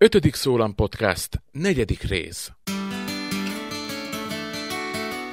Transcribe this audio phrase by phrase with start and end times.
[0.00, 2.52] Ötödik Szólam Podcast, negyedik rész.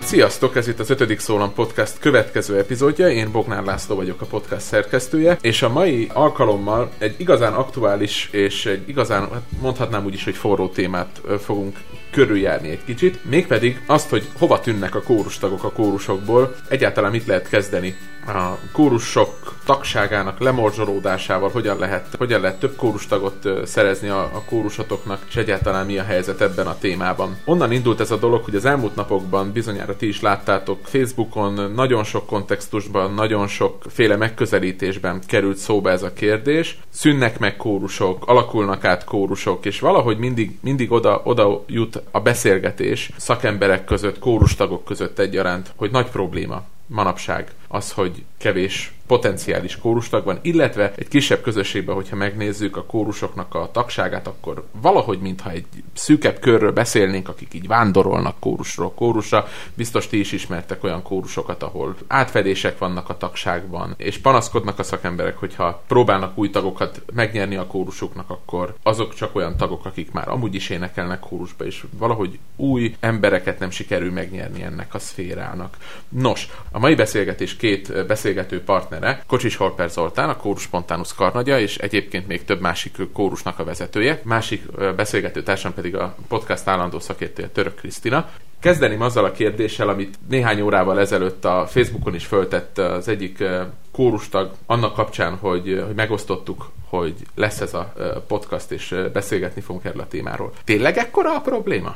[0.01, 4.65] Sziasztok, ez itt az ötödik Szólam Podcast következő epizódja, én Bognár László vagyok a podcast
[4.65, 10.23] szerkesztője, és a mai alkalommal egy igazán aktuális és egy igazán, hát mondhatnám úgy is,
[10.23, 11.77] hogy forró témát fogunk
[12.11, 17.49] körüljárni egy kicsit, mégpedig azt, hogy hova tűnnek a kórustagok a kórusokból, egyáltalán mit lehet
[17.49, 17.95] kezdeni
[18.27, 25.35] a kórusok tagságának lemorzsolódásával, hogyan lehet, hogyan lehet több kórustagot szerezni a, a kórusatoknak, és
[25.35, 27.37] egyáltalán mi a helyzet ebben a témában.
[27.45, 32.03] Onnan indult ez a dolog, hogy az elmúlt napokban bizonyára ti is láttátok Facebookon, nagyon
[32.03, 36.77] sok kontextusban, nagyon sokféle megközelítésben került szóba ez a kérdés.
[36.89, 43.09] Szűnnek meg kórusok, alakulnak át kórusok, és valahogy mindig, mindig oda, oda jut a beszélgetés
[43.17, 50.39] szakemberek között, kórustagok között egyaránt, hogy nagy probléma manapság az, hogy kevés potenciális kórustag van,
[50.41, 56.39] illetve egy kisebb közösségben, hogyha megnézzük a kórusoknak a tagságát, akkor valahogy, mintha egy szűkebb
[56.39, 59.47] körről beszélnénk, akik így vándorolnak kórusról kórusra.
[59.73, 65.37] Biztos ti is ismertek olyan kórusokat, ahol átfedések vannak a tagságban, és panaszkodnak a szakemberek,
[65.37, 70.55] hogyha próbálnak új tagokat megnyerni a kórusuknak, akkor azok csak olyan tagok, akik már amúgy
[70.55, 75.77] is énekelnek kórusba, és valahogy új embereket nem sikerül megnyerni ennek a szférának.
[76.09, 81.77] Nos, a mai beszélgetés két beszélgető partnere, Kocsis Holper Zoltán, a Kórus Spontanus karnagya, és
[81.77, 84.21] egyébként még több másik kórusnak a vezetője.
[84.23, 84.63] Másik
[84.95, 88.29] beszélgető társam pedig a podcast állandó szakértője Török Krisztina.
[88.59, 93.43] Kezdeném azzal a kérdéssel, amit néhány órával ezelőtt a Facebookon is föltett az egyik
[93.91, 97.93] kórustag annak kapcsán, hogy, hogy megosztottuk, hogy lesz ez a
[98.27, 100.51] podcast, és beszélgetni fogunk erről a témáról.
[100.63, 101.95] Tényleg ekkora a probléma?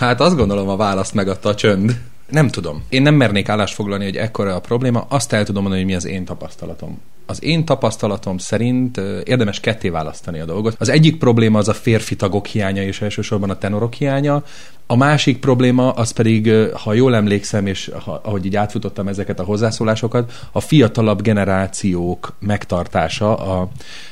[0.00, 2.00] Hát azt gondolom a választ megadta a csönd.
[2.30, 2.82] Nem tudom.
[2.88, 5.06] Én nem mernék állást foglalni, hogy ekkora a probléma.
[5.08, 7.00] Azt el tudom mondani, hogy mi az én tapasztalatom.
[7.26, 10.76] Az én tapasztalatom szerint érdemes ketté választani a dolgot.
[10.78, 14.42] Az egyik probléma az a férfi tagok hiánya, és elsősorban a tenorok hiánya.
[14.86, 19.44] A másik probléma az pedig, ha jól emlékszem, és ha, ahogy így átfutottam ezeket a
[19.44, 23.68] hozzászólásokat, a fiatalabb generációk megtartása a,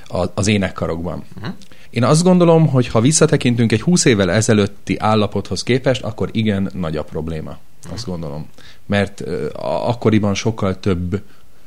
[0.06, 1.24] a, az énekkarokban.
[1.36, 1.54] Uh-huh.
[1.90, 6.96] Én azt gondolom, hogy ha visszatekintünk egy 20 évvel ezelőtti állapothoz képest, akkor igen nagy
[6.96, 7.58] a probléma.
[7.92, 8.46] Azt gondolom.
[8.86, 9.24] Mert
[9.62, 11.22] akkoriban sokkal több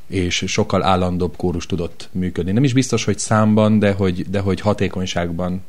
[0.08, 2.52] és sokkal állandóbb kórus tudott működni.
[2.52, 5.62] Nem is biztos, hogy számban, de hogy, de hogy hatékonyságban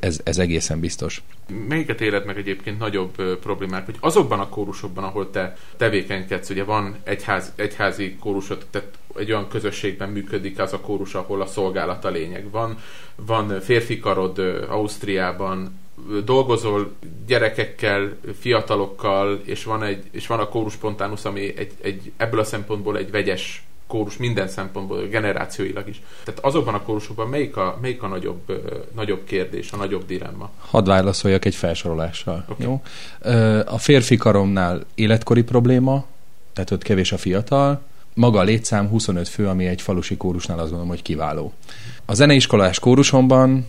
[0.00, 1.22] ez, ez egészen biztos.
[1.68, 6.96] Melyiket éled meg egyébként nagyobb problémák, hogy azokban a kórusokban, ahol te tevékenykedsz, ugye van
[7.02, 12.10] egyház, egyházi kórusod, tehát egy olyan közösségben működik az a kórus, ahol a szolgálat a
[12.10, 12.50] lényeg.
[12.50, 12.78] Van,
[13.16, 14.38] van férfi karod
[14.68, 15.80] Ausztriában,
[16.24, 16.92] dolgozol
[17.26, 22.44] gyerekekkel, fiatalokkal, és van, egy, és van a kórus spontanus, ami egy, egy, ebből a
[22.44, 26.02] szempontból egy vegyes kórus minden szempontból, generációilag is.
[26.24, 28.62] Tehát azokban a kórusokban melyik a, melyik a nagyobb,
[28.94, 30.50] nagyobb kérdés, a nagyobb dilemma?
[30.58, 32.44] Hadd válaszoljak egy felsorolással.
[32.48, 32.66] Okay.
[32.66, 32.82] Jó?
[33.66, 36.04] A férfi karomnál életkori probléma,
[36.52, 37.80] tehát ott kevés a fiatal,
[38.14, 41.52] maga a létszám 25 fő, ami egy falusi kórusnál azt gondolom, hogy kiváló.
[42.10, 43.66] A zeneiskolás kórusomban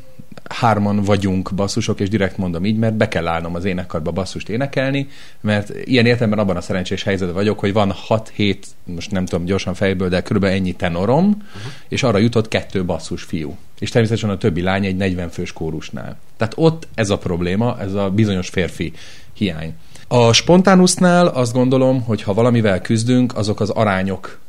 [0.49, 5.07] hárman vagyunk basszusok, és direkt mondom így, mert be kell állnom az énekkarba basszust énekelni,
[5.41, 9.73] mert ilyen értelemben abban a szerencsés helyzetben vagyok, hogy van 6-7, most nem tudom gyorsan
[9.73, 11.71] fejből, de körülbelül ennyi tenorom, uh-huh.
[11.87, 13.57] és arra jutott kettő basszus fiú.
[13.79, 16.17] És természetesen a többi lány egy 40 fős kórusnál.
[16.37, 18.93] Tehát ott ez a probléma, ez a bizonyos férfi
[19.33, 19.73] hiány.
[20.07, 24.39] A spontánusznál azt gondolom, hogy ha valamivel küzdünk, azok az arányok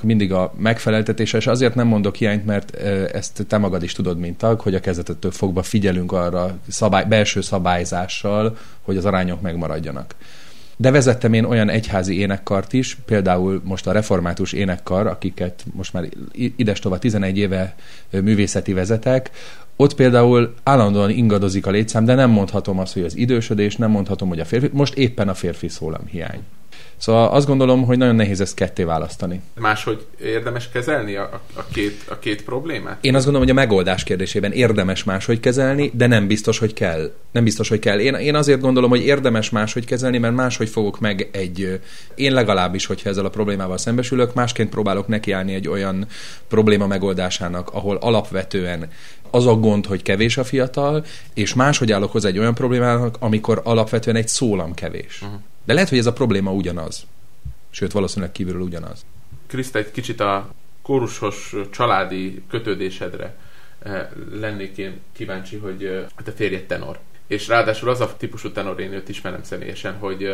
[0.00, 2.74] mindig a megfeleltetése, és azért nem mondok hiányt, mert
[3.12, 7.40] ezt te magad is tudod, mint tag, hogy a kezdetettől fogva figyelünk arra szabály, belső
[7.40, 10.14] szabályzással, hogy az arányok megmaradjanak.
[10.76, 16.08] De vezettem én olyan egyházi énekkart is, például most a református énekkar, akiket most már
[16.32, 17.74] idestova 11 éve
[18.10, 19.30] művészeti vezetek,
[19.76, 24.28] ott például állandóan ingadozik a létszám, de nem mondhatom azt, hogy az idősödés, nem mondhatom,
[24.28, 26.40] hogy a férfi, most éppen a férfi szólam hiány.
[27.00, 29.40] Szóval azt gondolom, hogy nagyon nehéz ezt ketté választani.
[29.60, 32.98] Máshogy érdemes kezelni a, a, két, a két problémát?
[33.00, 37.12] Én azt gondolom, hogy a megoldás kérdésében érdemes máshogy kezelni, de nem biztos, hogy kell.
[37.32, 37.98] Nem biztos, hogy kell.
[37.98, 41.80] Én, én azért gondolom, hogy érdemes máshogy kezelni, mert máshogy fogok meg egy...
[42.14, 46.06] Én legalábbis, hogyha ezzel a problémával szembesülök, másként próbálok nekiállni egy olyan
[46.48, 48.88] probléma megoldásának, ahol alapvetően
[49.30, 51.04] az a gond, hogy kevés a fiatal,
[51.34, 55.22] és máshogy állok hozzá egy olyan problémának, amikor alapvetően egy szólam kevés.
[55.22, 55.40] Uh-huh.
[55.64, 57.06] De lehet, hogy ez a probléma ugyanaz.
[57.70, 59.04] Sőt, valószínűleg kívülről ugyanaz.
[59.46, 60.50] Kriszt, egy kicsit a
[60.82, 63.36] kórusos családi kötődésedre
[64.32, 66.98] lennék én kíváncsi, hogy eh, te férjed tenor.
[67.30, 70.28] És ráadásul az a típusú tenorénőt ismerem személyesen, hogy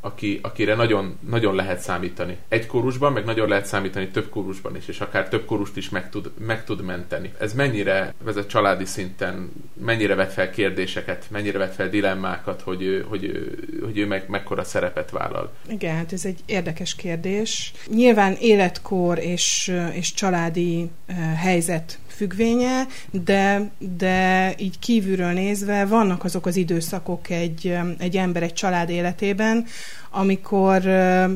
[0.00, 2.36] aki, akire nagyon, nagyon lehet számítani.
[2.48, 6.10] Egy kórusban, meg nagyon lehet számítani több kórusban is, és akár több kórust is meg
[6.10, 7.32] tud, meg tud menteni.
[7.38, 9.52] Ez mennyire vezet családi szinten,
[9.84, 14.24] mennyire vet fel kérdéseket, mennyire vet fel dilemmákat, hogy ő, hogy, ő, hogy ő meg,
[14.28, 15.52] mekkora szerepet vállal?
[15.68, 17.72] Igen, hát ez egy érdekes kérdés.
[17.86, 20.90] Nyilván életkor és, és családi
[21.36, 28.52] helyzet függvénye, de, de így kívülről nézve vannak azok az időszakok egy, egy ember, egy
[28.52, 29.66] család életében,
[30.10, 30.82] amikor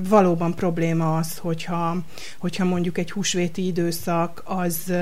[0.09, 1.97] valóban probléma az, hogyha,
[2.38, 4.93] hogyha mondjuk egy húsvéti időszak az,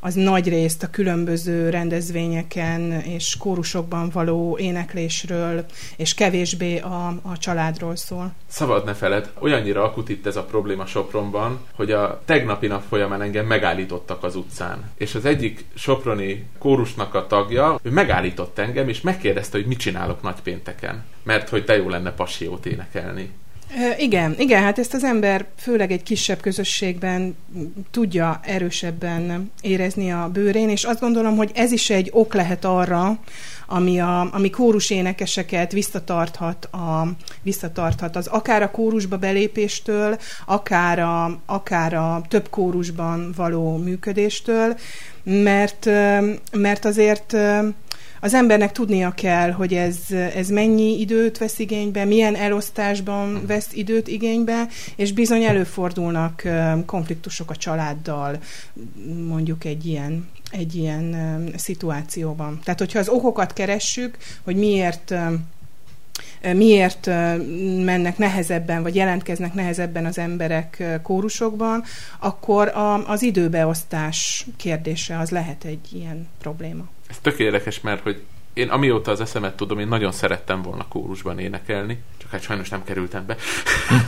[0.00, 5.64] az nagy részt a különböző rendezvényeken és kórusokban való éneklésről,
[5.96, 8.32] és kevésbé a, a családról szól.
[8.46, 13.22] Szabad ne feled, olyannyira akut itt ez a probléma Sopronban, hogy a tegnapi nap folyamán
[13.22, 14.90] engem megállítottak az utcán.
[14.96, 20.22] És az egyik soproni kórusnak a tagja, ő megállított engem, és megkérdezte, hogy mit csinálok
[20.22, 21.04] nagypénteken.
[21.26, 23.30] Mert hogy te jó lenne pasiót énekelni.
[23.98, 27.36] Igen, igen, hát ezt az ember főleg egy kisebb közösségben
[27.90, 33.18] tudja erősebben érezni a bőrén, és azt gondolom, hogy ez is egy ok lehet arra,
[33.66, 37.08] ami, a, ami kórus énekeseket visszatarthat, a,
[37.42, 44.76] visszatarthat az akár a kórusba belépéstől, akár a, akár a több kórusban való működéstől,
[45.22, 45.84] mert,
[46.52, 47.36] mert azért
[48.26, 54.08] az embernek tudnia kell, hogy ez, ez mennyi időt vesz igénybe, milyen elosztásban vesz időt
[54.08, 56.42] igénybe, és bizony előfordulnak
[56.86, 58.38] konfliktusok a családdal,
[59.28, 61.16] mondjuk egy ilyen, egy ilyen
[61.56, 62.60] szituációban.
[62.64, 65.14] Tehát, hogyha az okokat keressük, hogy miért
[66.54, 67.06] miért
[67.84, 71.84] mennek nehezebben, vagy jelentkeznek nehezebben az emberek kórusokban,
[72.18, 76.88] akkor a, az időbeosztás kérdése az lehet egy ilyen probléma.
[77.08, 78.22] Ez tök érdekes, mert hogy
[78.56, 82.84] én amióta az eszemet tudom, én nagyon szerettem volna kórusban énekelni, csak hát sajnos nem
[82.84, 83.36] kerültem be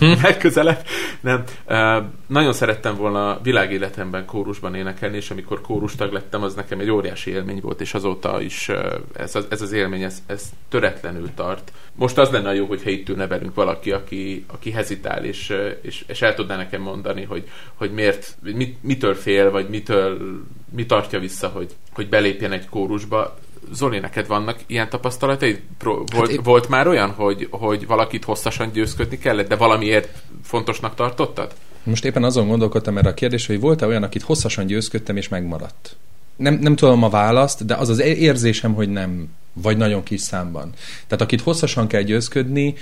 [0.22, 0.86] legközelebb.
[1.20, 1.44] Nem.
[1.66, 7.30] Uh, nagyon szerettem volna világéletemben kórusban énekelni, és amikor kórustag lettem, az nekem egy óriási
[7.30, 11.72] élmény volt, és azóta is uh, ez, az, ez az élmény, ez, ez töretlenül tart.
[11.94, 16.22] Most az lenne jó, hogyha itt ülne velünk valaki, aki, aki hezitál, és, és, és
[16.22, 20.40] el tudná nekem mondani, hogy, hogy miért, mit, mitől fél, vagy mitől,
[20.70, 23.38] mi tartja vissza, hogy, hogy belépjen egy kórusba
[23.72, 25.60] Zoli, neked vannak ilyen tapasztalatai?
[25.82, 26.40] Volt, hát én...
[26.42, 31.54] volt már olyan, hogy, hogy valakit hosszasan győzködni kellett, de valamiért fontosnak tartottad?
[31.82, 35.96] Most éppen azon gondolkodtam erre a kérdés, hogy volt-e olyan, akit hosszasan győzködtem és megmaradt?
[36.36, 40.72] Nem, nem tudom a választ, de az az érzésem, hogy nem, vagy nagyon kis számban.
[41.06, 42.74] Tehát akit hosszasan kell győzködni,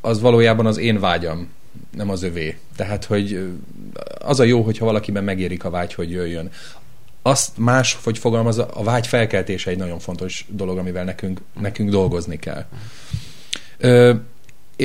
[0.00, 1.48] az valójában az én vágyam,
[1.96, 2.56] nem az övé.
[2.76, 3.48] Tehát, hogy
[4.18, 6.50] az a jó, hogyha valakiben megérik a vágy, hogy jöjjön
[7.28, 12.38] azt más, hogy fogalmaz, a vágy felkeltése egy nagyon fontos dolog, amivel nekünk, nekünk dolgozni
[12.38, 12.64] kell.
[13.78, 14.14] Ö,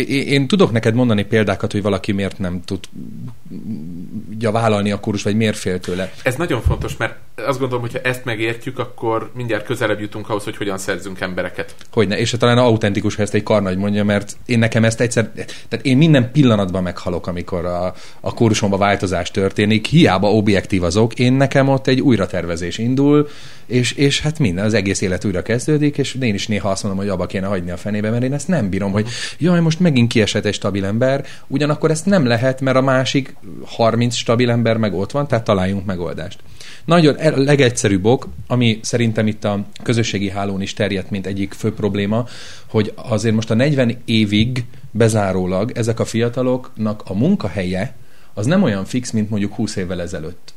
[0.07, 5.57] én tudok neked mondani példákat, hogy valaki miért nem tudja vállalni a kurus, vagy miért
[5.57, 6.12] fél tőle.
[6.24, 10.44] Ez nagyon fontos, mert azt gondolom, hogy ha ezt megértjük, akkor mindjárt közelebb jutunk ahhoz,
[10.44, 11.75] hogy hogyan szerzünk embereket.
[11.92, 15.31] Hogyne, és talán autentikus, ha ezt egy karnagy mondja, mert én nekem ezt egyszer,
[15.69, 21.34] tehát én minden pillanatban meghalok, amikor a, a kórusomban változás történik, hiába objektív azok, én
[21.34, 23.28] nekem ott egy újratervezés indul,
[23.65, 27.01] és, és hát minden, az egész élet újra kezdődik, és én is néha azt mondom,
[27.01, 29.07] hogy abba kéne hagyni a fenébe, mert én ezt nem bírom, hogy
[29.38, 34.15] jaj, most megint kiesett egy stabil ember, ugyanakkor ezt nem lehet, mert a másik 30
[34.15, 36.39] stabil ember meg ott van, tehát találjunk megoldást.
[36.86, 41.74] Nagyon a legegyszerűbb ok, ami szerintem itt a közösségi hálón is terjedt, mint egyik fő
[41.74, 42.25] probléma,
[42.67, 47.96] hogy azért most a 40 évig bezárólag ezek a fiataloknak a munkahelye
[48.34, 50.52] az nem olyan fix, mint mondjuk 20 évvel ezelőtt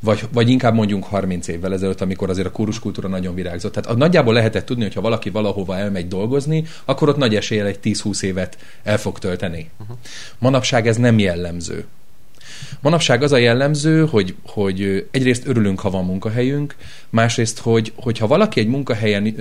[0.00, 3.72] vagy, vagy inkább mondjunk 30 évvel ezelőtt, amikor azért a kóruskultúra nagyon virágzott.
[3.72, 7.78] Tehát nagyjából lehetett tudni, hogy ha valaki valahova elmegy dolgozni, akkor ott nagy eséllyel egy
[7.82, 9.70] 10-20 évet el fog tölteni.
[9.80, 9.96] Uh-huh.
[10.38, 11.84] Manapság ez nem jellemző.
[12.80, 16.76] Manapság az a jellemző, hogy, hogy egyrészt örülünk, ha van munkahelyünk,
[17.10, 19.34] másrészt, hogy, hogyha valaki egy munkahelyen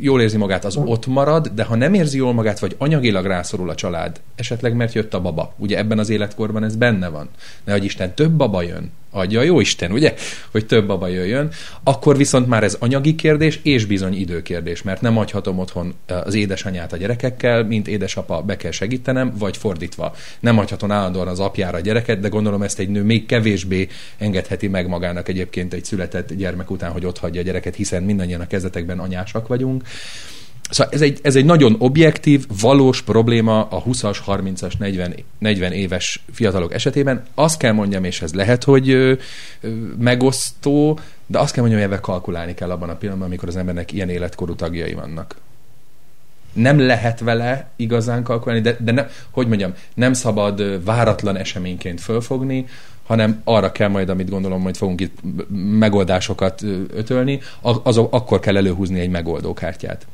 [0.00, 3.70] jól érzi magát, az ott marad, de ha nem érzi jól magát, vagy anyagilag rászorul
[3.70, 5.54] a család, esetleg mert jött a baba.
[5.56, 7.28] Ugye ebben az életkorban ez benne van.
[7.64, 10.14] Ne hogy Isten, több baba jön, adja jó Isten, ugye,
[10.50, 11.50] hogy több baba jöjjön,
[11.84, 16.92] akkor viszont már ez anyagi kérdés és bizony időkérdés, mert nem hagyhatom otthon az édesanyát
[16.92, 20.14] a gyerekekkel, mint édesapa be kell segítenem, vagy fordítva.
[20.40, 23.88] Nem hagyhatom állandóan az apjára a gyereket, de gondolom ezt egy nő még kevésbé
[24.18, 28.40] engedheti meg magának egyébként egy született gyermek után, hogy ott hagyja a gyereket, hiszen mindannyian
[28.40, 29.82] a kezdetekben anyásak vagyunk.
[30.70, 36.24] Szóval ez egy, ez egy nagyon objektív, valós probléma a 20-as, 30-as, 40, 40 éves
[36.32, 37.24] fiatalok esetében.
[37.34, 39.12] Azt kell mondjam, és ez lehet, hogy ö,
[39.60, 43.56] ö, megosztó, de azt kell mondjam, hogy ebben kalkulálni kell abban a pillanatban, amikor az
[43.56, 45.36] embernek ilyen életkorú tagjai vannak.
[46.52, 52.66] nem lehet vele igazán kalkulálni, de, de ne, hogy mondjam, nem szabad váratlan eseményként fölfogni,
[53.06, 55.18] hanem arra kell majd, amit gondolom, hogy fogunk itt
[55.78, 56.62] megoldásokat
[56.94, 57.40] ötölni,
[57.82, 60.06] az, akkor kell előhúzni egy megoldókártyát.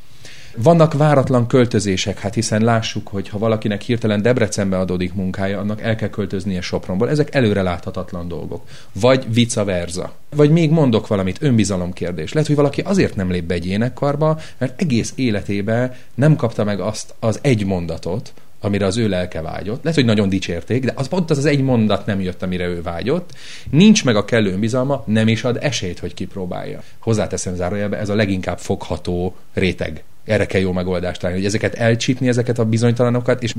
[0.57, 5.97] Vannak váratlan költözések, hát hiszen lássuk, hogy ha valakinek hirtelen Debrecenbe adódik munkája, annak el
[5.97, 7.11] kell költöznie Sopronból.
[7.11, 8.63] Ezek előre láthatatlan dolgok.
[8.93, 10.13] Vagy vice versa.
[10.37, 12.33] Vagy még mondok valamit, önbizalom kérdés.
[12.33, 16.81] Lehet, hogy valaki azért nem lép be egy énekkarba, mert egész életében nem kapta meg
[16.81, 19.83] azt az egy mondatot, amire az ő lelke vágyott.
[19.83, 22.83] Lehet, hogy nagyon dicsérték, de az pont az az egy mondat nem jött, amire ő
[22.83, 23.31] vágyott.
[23.71, 26.83] Nincs meg a kellő önbizalma, nem is ad esélyt, hogy kipróbálja.
[26.99, 32.29] Hozzáteszem zárójelbe, ez a leginkább fogható réteg erre kell jó megoldást találni, hogy ezeket elcsípni,
[32.29, 33.55] ezeket a bizonytalanokat, és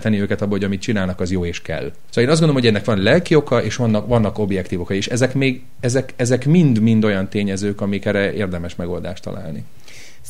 [0.00, 1.92] tenni őket abból, hogy amit csinálnak, az jó és kell.
[2.08, 5.06] Szóval én azt gondolom, hogy ennek van lelki oka, és vannak, vannak objektív oka, és
[5.06, 9.64] ezek még, ezek, ezek mind-mind olyan tényezők, amikre érdemes megoldást találni.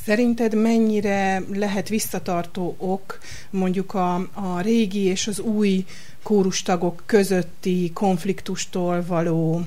[0.04, 3.18] Szerinted mennyire lehet visszatartó ok
[3.50, 5.84] mondjuk a, a régi és az új
[6.22, 9.62] kórustagok közötti konfliktustól való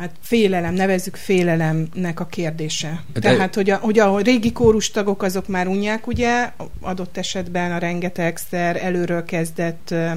[0.00, 3.02] hát félelem, nevezzük félelemnek a kérdése.
[3.12, 3.20] De...
[3.20, 8.84] Tehát, hogy a, hogy a régi kórustagok azok már unják, ugye, adott esetben a rengetegszer
[8.84, 10.10] előről kezdett ö,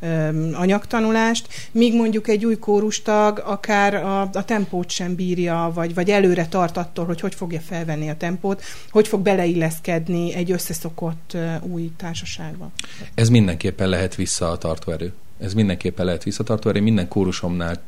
[0.00, 6.10] ö, anyagtanulást, míg mondjuk egy új kórustag akár a, a tempót sem bírja, vagy, vagy
[6.10, 11.54] előre tart attól, hogy hogy fogja felvenni a tempót, hogy fog beleilleszkedni egy összeszokott ö,
[11.60, 12.70] új társaságba.
[13.14, 15.12] Ez mindenképpen lehet visszatartó erő.
[15.40, 16.80] Ez mindenképpen lehet visszatartó erő.
[16.80, 17.82] Minden kórusomnál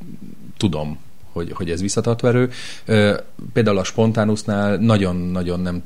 [0.57, 0.99] tudom,
[1.38, 2.50] hogy, hogy ez visszatartó erő.
[3.52, 5.83] Például a Spontánusznál nagyon-nagyon nem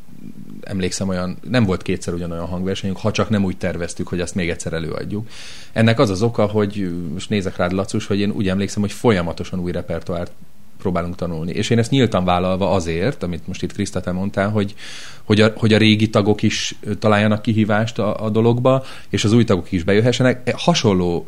[0.60, 4.50] emlékszem olyan, nem volt kétszer ugyanolyan hangversenyünk, ha csak nem úgy terveztük, hogy azt még
[4.50, 5.26] egyszer előadjuk.
[5.72, 9.60] Ennek az az oka, hogy most nézek rád, Lacus, hogy én úgy emlékszem, hogy folyamatosan
[9.60, 10.32] új repertoárt
[10.78, 11.52] próbálunk tanulni.
[11.52, 14.74] És én ezt nyíltan vállalva azért, amit most itt Kriszta te mondtál, hogy,
[15.22, 19.44] hogy, a, hogy a régi tagok is találjanak kihívást a, a dologba, és az új
[19.44, 20.52] tagok is bejöhessenek.
[20.56, 21.26] Hasonló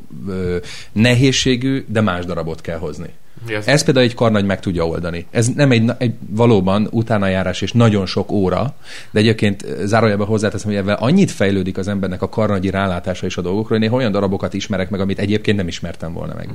[0.92, 3.08] nehézségű, de más darabot kell hozni.
[3.48, 5.26] Ez, ez például egy karnagy meg tudja oldani.
[5.30, 8.74] Ez nem egy, egy valóban utánajárás és nagyon sok óra,
[9.10, 13.40] de egyébként zárójelben hozzáteszem, hogy ebben annyit fejlődik az embernek a karnagyi rálátása és a
[13.40, 16.48] dolgokról, hogy én olyan darabokat ismerek meg, amit egyébként nem ismertem volna meg.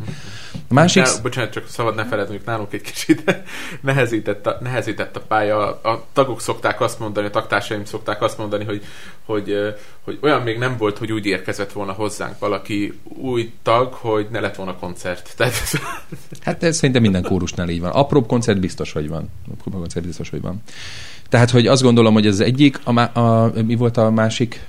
[0.70, 1.04] A másik...
[1.04, 3.42] Ne, bocsánat, csak szabad ne hogy nálunk egy kicsit
[3.82, 5.82] nehezített a, nehezített a pálya.
[5.82, 8.84] A tagok szokták azt mondani, a taktársaim szokták azt mondani, hogy,
[9.26, 9.54] hogy,
[10.04, 14.40] hogy olyan még nem volt, hogy úgy érkezett volna hozzánk valaki új tag, hogy ne
[14.40, 15.34] lett volna koncert.
[15.38, 15.54] Tehát...
[16.42, 17.92] Hát ez szerintem minden kórusnál így van.
[17.92, 19.30] Apróbb koncert biztos, hogy van.
[19.52, 20.62] Apróbb koncert biztos, hogy van.
[21.30, 24.66] Tehát, hogy azt gondolom, hogy ez egyik, a, má- a, mi volt a másik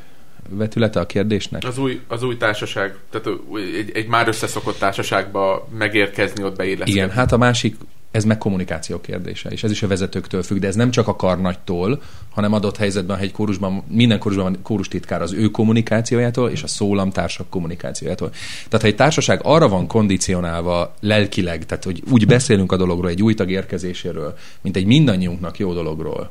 [0.48, 1.64] vetülete a kérdésnek?
[1.64, 3.38] Az új, az új társaság, tehát
[3.76, 6.92] egy, egy már összeszokott társaságba megérkezni, ott beilleszkedni.
[6.92, 7.76] Igen, hát a másik
[8.10, 11.16] ez meg kommunikáció kérdése, és ez is a vezetőktől függ, de ez nem csak a
[11.16, 16.62] karnagytól, hanem adott helyzetben, ha egy kórusban, minden kórusban van kórustitkár az ő kommunikációjától, és
[16.62, 18.30] a szólamtársak kommunikációjától.
[18.54, 23.22] Tehát ha egy társaság arra van kondicionálva lelkileg, tehát hogy úgy beszélünk a dologról, egy
[23.22, 26.30] új tag érkezéséről, mint egy mindannyiunknak jó dologról,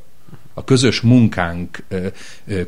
[0.54, 1.84] a közös munkánk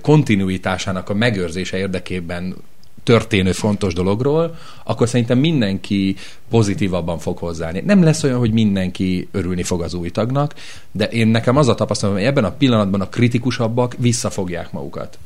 [0.01, 2.55] kontinuitásának a megőrzése érdekében
[3.03, 6.15] történő fontos dologról, akkor szerintem mindenki
[6.49, 7.81] pozitívabban fog hozzáállni.
[7.85, 10.53] Nem lesz olyan, hogy mindenki örülni fog az új tagnak,
[10.91, 15.17] de én nekem az a tapasztalatom, hogy ebben a pillanatban a kritikusabbak visszafogják magukat.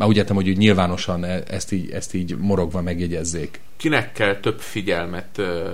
[0.00, 3.60] Már úgy értem, hogy úgy nyilvánosan e- ezt így, ezt így morogva megjegyezzék.
[3.76, 5.68] Kinek kell több figyelmet ö,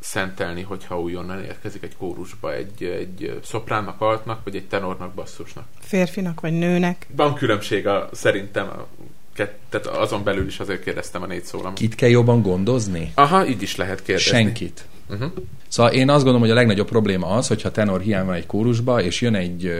[0.00, 5.64] szentelni, hogyha újonnan érkezik egy kórusba, egy, egy szopránnak, altnak, vagy egy tenornak, basszusnak?
[5.80, 7.06] Férfinak, vagy nőnek?
[7.16, 8.70] Van különbség a, szerintem
[9.68, 11.74] tehát azon belül is azért kérdeztem a négy szólam.
[11.74, 13.12] Kit kell jobban gondozni?
[13.14, 14.30] Aha, így is lehet kérdezni.
[14.30, 14.84] Senkit.
[15.10, 15.32] Uh-huh.
[15.68, 19.02] Szóval én azt gondolom, hogy a legnagyobb probléma az, hogyha tenor hiány van egy kórusba,
[19.02, 19.72] és jön egy,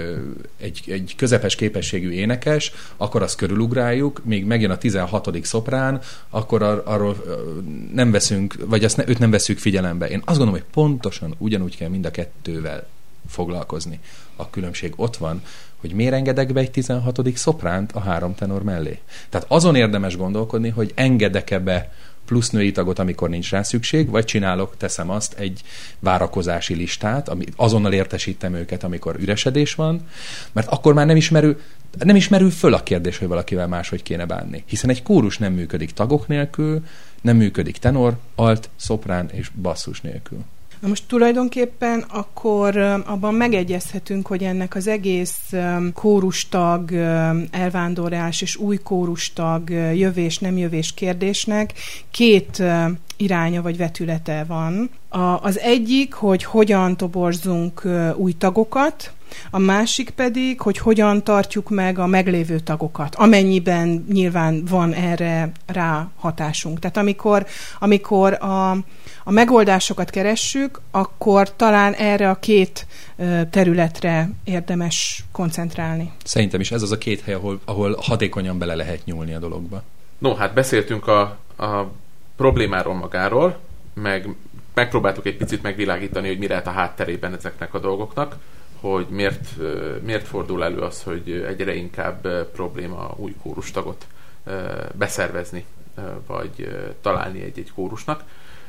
[0.60, 5.38] egy, egy közepes képességű énekes, akkor azt körülugráljuk, még megjön a 16.
[5.42, 7.16] szoprán, akkor ar- arról
[7.92, 10.08] nem veszünk, vagy azt ne, őt nem veszük figyelembe.
[10.08, 12.86] Én azt gondolom, hogy pontosan ugyanúgy kell mind a kettővel
[13.28, 14.00] foglalkozni.
[14.36, 15.42] A különbség ott van,
[15.80, 17.20] hogy miért engedek be egy 16.
[17.34, 18.98] szopránt a három tenor mellé.
[19.28, 21.92] Tehát azon érdemes gondolkodni, hogy engedek-e be
[22.26, 25.60] plusz női tagot, amikor nincs rá szükség, vagy csinálok, teszem azt, egy
[25.98, 30.08] várakozási listát, amit azonnal értesítem őket, amikor üresedés van,
[30.52, 31.60] mert akkor már nem ismerül,
[31.98, 34.64] nem ismerül föl a kérdés, hogy valakivel máshogy kéne bánni.
[34.66, 36.84] Hiszen egy kórus nem működik tagok nélkül,
[37.20, 40.38] nem működik tenor, alt, szoprán és basszus nélkül.
[40.80, 45.52] Na most tulajdonképpen akkor abban megegyezhetünk, hogy ennek az egész
[45.94, 46.92] kórustag
[47.50, 51.72] elvándorlás és új kórustag jövés, nem jövés kérdésnek
[52.10, 52.62] két
[53.16, 54.90] iránya vagy vetülete van.
[55.08, 57.82] A, az egyik, hogy hogyan toborzunk
[58.16, 59.12] új tagokat,
[59.50, 66.08] a másik pedig, hogy hogyan tartjuk meg a meglévő tagokat, amennyiben nyilván van erre rá
[66.16, 66.78] hatásunk.
[66.78, 67.46] Tehát amikor,
[67.78, 68.70] amikor a,
[69.24, 72.86] a megoldásokat keressük, akkor talán erre a két
[73.50, 76.12] területre érdemes koncentrálni.
[76.24, 79.82] Szerintem is ez az a két hely, ahol, ahol hatékonyan bele lehet nyúlni a dologba.
[80.18, 81.20] No, hát beszéltünk a,
[81.56, 81.90] a
[82.36, 83.58] problémáról magáról,
[83.94, 84.28] meg
[84.74, 88.36] megpróbáltuk egy picit megvilágítani, hogy mi lehet a hátterében ezeknek a dolgoknak,
[88.80, 89.48] hogy miért,
[90.02, 94.06] miért fordul elő az, hogy egyre inkább probléma új kórustagot
[94.92, 95.64] beszervezni,
[96.26, 96.68] vagy
[97.00, 98.24] találni egy-egy kórusnak.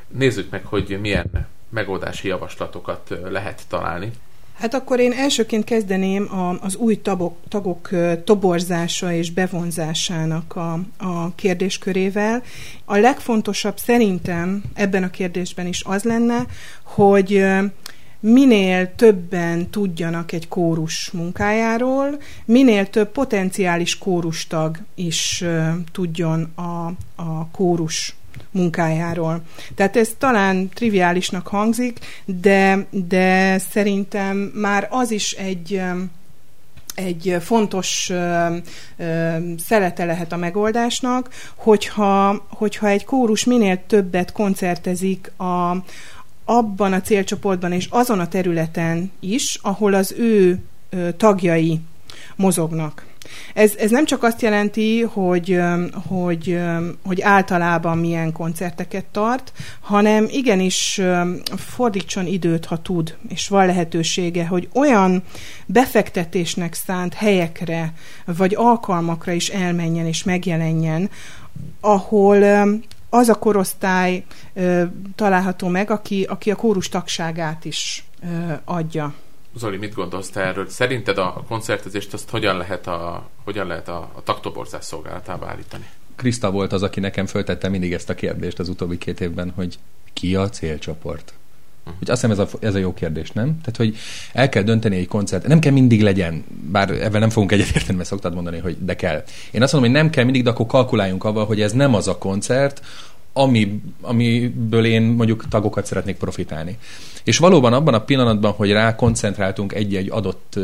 [0.08, 4.12] Nézzük meg, hogy milyen megoldási javaslatokat lehet találni
[4.60, 7.90] Hát akkor én elsőként kezdeném a, az új tagok, tagok
[8.24, 12.44] toborzása és bevonzásának a, a kérdéskörével.
[12.86, 16.46] A legfontosabb szerintem ebben a kérdésben is az lenne,
[16.84, 17.46] hogy
[18.19, 25.43] minél többen tudjanak egy kórus munkájáról, minél több potenciális kórustag is
[25.91, 28.15] tudjon a, a kórus
[28.51, 29.41] munkájáról.
[29.75, 35.81] Tehát ez talán triviálisnak hangzik, de, de szerintem már az is egy
[36.95, 38.55] egy fontos ö,
[38.97, 45.71] ö, szelete lehet a megoldásnak, hogyha, hogyha egy kórus minél többet koncertezik a,
[46.50, 50.60] abban a célcsoportban és azon a területen is, ahol az ő
[51.18, 51.80] tagjai
[52.36, 53.06] mozognak.
[53.54, 55.60] Ez, ez nem csak azt jelenti, hogy,
[56.08, 56.60] hogy,
[57.06, 61.01] hogy általában milyen koncerteket tart, hanem igenis
[61.56, 65.24] fordítson időt, ha tud, és van lehetősége, hogy olyan
[65.66, 67.94] befektetésnek szánt helyekre,
[68.25, 71.10] vagy alkalmakra is elmenjen és megjelenjen,
[71.80, 72.38] ahol
[73.10, 74.24] az a korosztály
[75.16, 78.06] található meg, aki, aki a kórus tagságát is
[78.64, 79.14] adja.
[79.56, 80.70] Zoli, mit gondolsz te erről?
[80.70, 85.86] Szerinted a koncertezést azt hogyan lehet a, hogyan lehet a, a taktoborzás szolgálatába állítani?
[86.16, 89.80] Krista volt az, aki nekem föltette mindig ezt a kérdést az utóbbi két évben, hogy
[90.14, 91.34] ki a célcsoport?
[92.00, 93.46] Hogy azt hiszem ez a, ez a jó kérdés, nem?
[93.46, 93.96] Tehát, hogy
[94.34, 98.10] el kell dönteni egy koncert, nem kell mindig legyen, bár ebben nem fogunk egyetérteni, mert
[98.10, 99.23] szoktad mondani, hogy de kell.
[99.52, 102.08] Én azt mondom, hogy nem kell mindig, de akkor kalkuláljunk avval, hogy ez nem az
[102.08, 102.82] a koncert,
[103.34, 106.78] ami, amiből én mondjuk tagokat szeretnék profitálni.
[107.23, 110.60] És valóban abban a pillanatban, hogy rá koncentráltunk egy-egy adott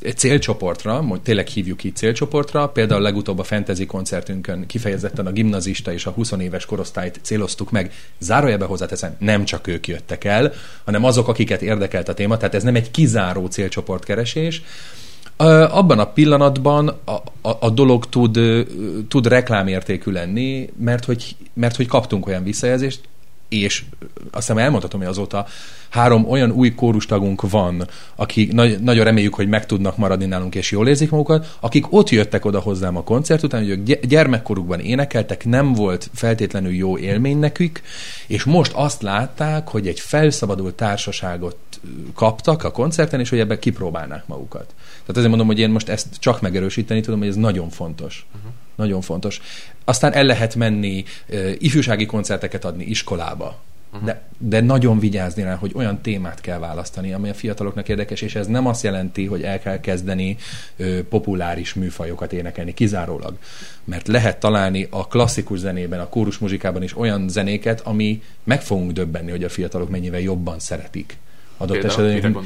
[0.00, 5.92] egy célcsoportra, hogy tényleg hívjuk így célcsoportra, például legutóbb a fantasy koncertünkön kifejezetten a gimnazista
[5.92, 7.92] és a 20 éves korosztályt céloztuk meg.
[8.18, 10.52] Zárójelbe hozzáteszem, nem csak ők jöttek el,
[10.84, 14.62] hanem azok, akiket érdekelt a téma, tehát ez nem egy kizáró célcsoportkeresés,
[15.70, 17.12] abban a pillanatban a,
[17.48, 18.38] a, a dolog tud,
[19.08, 23.00] tud reklámértékű lenni, mert hogy, mert hogy kaptunk olyan visszajelzést,
[23.48, 23.84] és
[24.30, 25.46] azt hiszem elmondhatom, hogy azóta
[25.88, 30.70] három olyan új kórustagunk van, akik nagy, nagyon reméljük, hogy meg tudnak maradni nálunk, és
[30.70, 35.44] jól érzik magukat, akik ott jöttek oda hozzám a koncert után, hogy ők gyermekkorukban énekeltek,
[35.44, 37.80] nem volt feltétlenül jó élmény nekük,
[38.26, 41.56] és most azt látták, hogy egy felszabadult társaságot
[42.14, 44.74] kaptak a koncerten, és hogy ebben kipróbálnák magukat.
[44.76, 48.26] Tehát azért mondom, hogy én most ezt csak megerősíteni tudom, hogy ez nagyon fontos.
[48.36, 48.52] Uh-huh.
[48.78, 49.40] Nagyon fontos.
[49.84, 51.04] Aztán el lehet menni
[51.58, 53.58] ifjúsági koncerteket adni iskolába,
[53.92, 54.06] Uh-huh.
[54.06, 58.34] De, de nagyon vigyázni rá, hogy olyan témát kell választani, amely a fiataloknak érdekes, és
[58.34, 60.36] ez nem azt jelenti, hogy el kell kezdeni
[60.76, 63.36] ö, populáris műfajokat énekelni, kizárólag.
[63.84, 68.92] Mert lehet találni a klasszikus zenében, a kórus muzsikában is olyan zenéket, ami meg fogunk
[68.92, 71.16] döbbenni, hogy a fiatalok mennyivel jobban szeretik
[71.58, 72.36] adott esetben.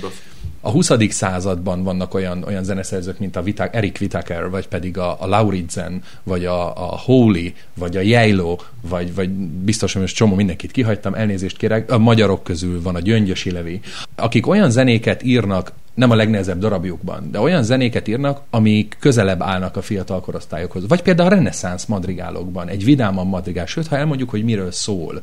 [0.64, 0.90] A 20.
[1.08, 6.02] században vannak olyan, olyan zeneszerzők, mint a Vita, Eric Whittaker, vagy pedig a, a Lauridsen,
[6.22, 11.14] vagy a, a Holy, vagy a Jejlo, vagy, vagy biztos, hogy most csomó mindenkit kihagytam,
[11.14, 13.80] elnézést kérek, a magyarok közül van a Gyöngyösi Levi,
[14.16, 19.76] akik olyan zenéket írnak, nem a legnehezebb darabjukban, de olyan zenéket írnak, amik közelebb állnak
[19.76, 20.88] a fiatal korosztályokhoz.
[20.88, 25.22] Vagy például a reneszánsz madrigálokban, egy vidáman madrigál, sőt, ha elmondjuk, hogy miről szól,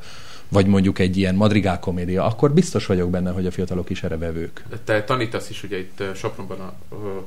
[0.50, 4.18] vagy mondjuk egy ilyen madrigál komédia, akkor biztos vagyok benne, hogy a fiatalok is erre
[4.18, 4.64] vevők.
[4.84, 6.74] Te tanítasz is ugye itt Sopronban a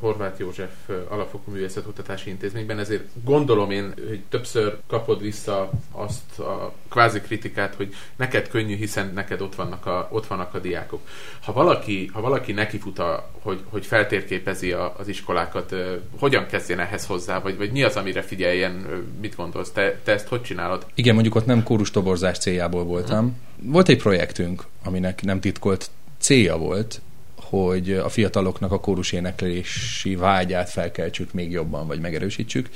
[0.00, 0.70] Horváth József
[1.08, 7.94] Alapfokú Művészetkutatási Intézményben, ezért gondolom én, hogy többször kapod vissza azt a kvázi kritikát, hogy
[8.16, 11.00] neked könnyű, hiszen neked ott vannak a, ott vannak a diákok.
[11.40, 15.74] Ha valaki, ha valaki nekifut, a, hogy, hogy feltérképezi a, az iskolákat,
[16.18, 18.86] hogyan kezdjen ehhez hozzá, vagy, vagy mi az, amire figyeljen,
[19.20, 19.70] mit gondolsz?
[19.70, 20.86] Te, te ezt hogy csinálod?
[20.94, 23.36] Igen, mondjuk ott nem kórustoborzás céljából volt voltam.
[23.62, 27.00] Volt egy projektünk, aminek nem titkolt célja volt,
[27.36, 32.68] hogy a fiataloknak a kórus éneklési vágyát felkeltsük még jobban, vagy megerősítsük.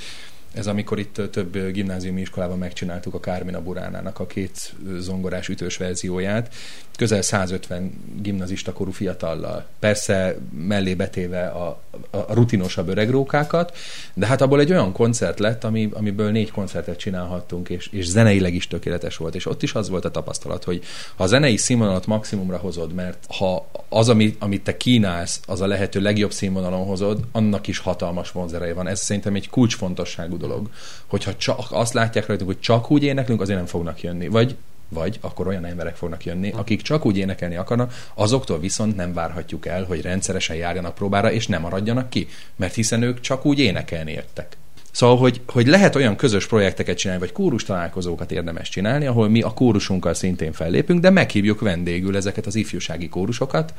[0.52, 6.54] Ez amikor itt több gimnáziumi iskolában megcsináltuk a Kármina Buránának a két zongorás ütős verzióját,
[6.96, 9.66] közel 150 gimnazista korú fiatallal.
[9.78, 11.80] Persze mellé betéve a,
[12.10, 13.76] a rutinosabb öregrókákat,
[14.14, 18.54] de hát abból egy olyan koncert lett, ami, amiből négy koncertet csinálhattunk, és, és zeneileg
[18.54, 19.34] is tökéletes volt.
[19.34, 20.82] És ott is az volt a tapasztalat, hogy
[21.16, 25.66] ha a zenei színvonalat maximumra hozod, mert ha az, ami, amit te kínálsz, az a
[25.66, 28.88] lehető legjobb színvonalon hozod, annak is hatalmas vonzereje van.
[28.88, 30.70] Ez szerintem egy kulcsfontosságú dolog.
[31.06, 34.28] Hogyha csak azt látják rajtunk, hogy csak úgy éneklünk, azért nem fognak jönni.
[34.28, 34.56] Vagy
[34.88, 39.66] vagy akkor olyan emberek fognak jönni, akik csak úgy énekelni akarnak, azoktól viszont nem várhatjuk
[39.66, 44.10] el, hogy rendszeresen járjanak próbára, és nem maradjanak ki, mert hiszen ők csak úgy énekelni
[44.10, 44.56] értek.
[44.90, 49.42] Szóval, hogy, hogy lehet olyan közös projekteket csinálni, vagy kórus találkozókat érdemes csinálni, ahol mi
[49.42, 53.74] a kórusunkkal szintén fellépünk, de meghívjuk vendégül ezeket az ifjúsági kórusokat,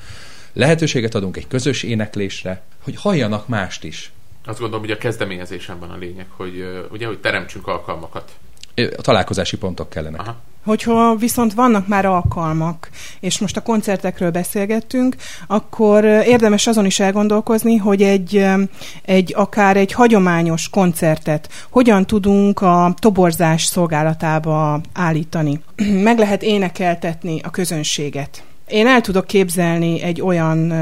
[0.53, 4.11] lehetőséget adunk egy közös éneklésre, hogy halljanak mást is.
[4.47, 8.31] Azt gondolom, hogy a kezdeményezésen van a lényeg, hogy ugye, hogy teremtsünk alkalmakat.
[8.75, 10.19] A találkozási pontok kellenek.
[10.19, 10.35] Aha.
[10.65, 15.15] Hogyha viszont vannak már alkalmak, és most a koncertekről beszélgettünk,
[15.47, 18.45] akkor érdemes azon is elgondolkozni, hogy egy,
[19.01, 25.61] egy akár egy hagyományos koncertet hogyan tudunk a toborzás szolgálatába állítani.
[26.07, 28.43] Meg lehet énekeltetni a közönséget.
[28.67, 30.73] Én el tudok képzelni egy olyan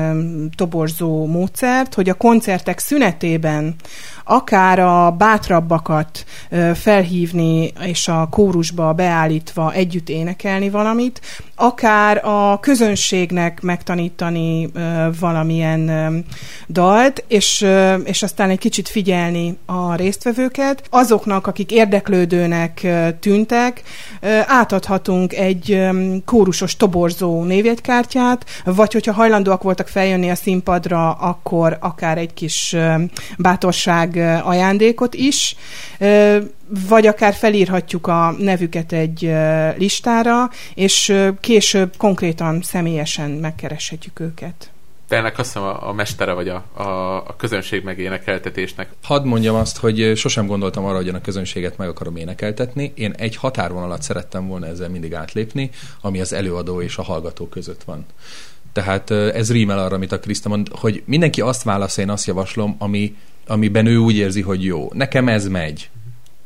[0.56, 3.76] toborzó módszert, hogy a koncertek szünetében
[4.24, 6.26] akár a bátrabbakat
[6.74, 11.22] felhívni és a kórusba beállítva együtt énekelni valamit,
[11.56, 14.70] akár a közönségnek megtanítani
[15.20, 16.26] valamilyen
[16.70, 17.66] dalt, és,
[18.04, 20.84] és aztán egy kicsit figyelni a résztvevőket.
[20.90, 22.88] Azoknak, akik érdeklődőnek
[23.20, 23.82] tűntek,
[24.46, 25.88] átadhatunk egy
[26.26, 32.76] kórusos toborzó névjegykártyát, vagy hogyha hajlandóak voltak feljönni a színpadra, akkor akár egy kis
[33.38, 35.56] bátorság ajándékot is,
[36.68, 39.32] vagy akár felírhatjuk a nevüket egy
[39.78, 44.70] listára, és később konkrétan személyesen megkereshetjük őket.
[45.08, 48.90] Te ennek azt hiszem a, a mestere vagy a, a, a közönség megénekeltetésnek.
[49.04, 52.92] Hadd mondjam azt, hogy sosem gondoltam arra, hogy én a közönséget meg akarom énekeltetni.
[52.96, 55.70] Én egy határvonalat szerettem volna ezzel mindig átlépni,
[56.02, 58.06] ami az előadó és a hallgató között van.
[58.74, 62.76] Tehát ez rímel arra, amit a Kriszta mond, hogy mindenki azt válasz, én azt javaslom,
[62.78, 63.16] ami
[63.48, 64.90] amiben ő úgy érzi, hogy jó.
[64.94, 65.90] Nekem ez megy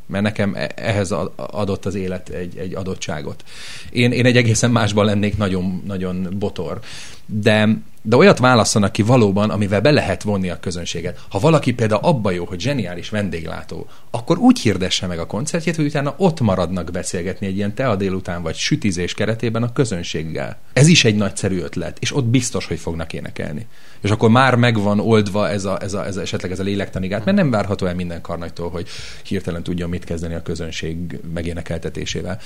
[0.10, 3.44] mert nekem e- ehhez adott az élet egy, egy adottságot.
[3.90, 6.80] Én, én egy egészen másban lennék nagyon, nagyon botor.
[7.26, 11.20] De, de olyat válasszanak ki valóban, amivel be lehet vonni a közönséget.
[11.30, 15.86] Ha valaki például abba jó, hogy zseniális vendéglátó, akkor úgy hirdesse meg a koncertjét, hogy
[15.86, 20.58] utána ott maradnak beszélgetni egy ilyen tea délután vagy sütizés keretében a közönséggel.
[20.74, 23.68] Ez is egy nagyszerű ötlet, és ott biztos, hogy fognak énekelni.
[24.02, 27.26] És akkor már megvan oldva ez, a, ez, a, ez a, esetleg ez a lélektanigát,
[27.26, 28.88] mert nem várható el minden karnagytól, hogy
[29.24, 32.40] hirtelen tudja mit kezdeni a közönség megénekeltetésével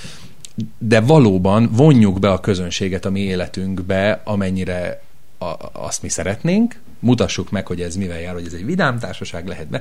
[0.78, 5.02] de valóban vonjuk be a közönséget a mi életünkbe, amennyire
[5.50, 9.46] a, azt mi szeretnénk, mutassuk meg, hogy ez mivel jár, hogy ez egy vidám társaság
[9.46, 9.80] lehet be,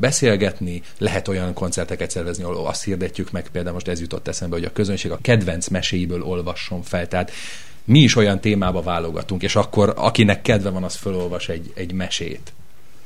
[0.00, 4.64] beszélgetni, lehet olyan koncerteket szervezni, ahol azt hirdetjük meg, például most ez jutott eszembe, hogy
[4.64, 7.30] a közönség a kedvenc meséiből olvasson fel, tehát
[7.84, 12.52] mi is olyan témába válogatunk, és akkor akinek kedve van, az fölolvas egy, egy mesét.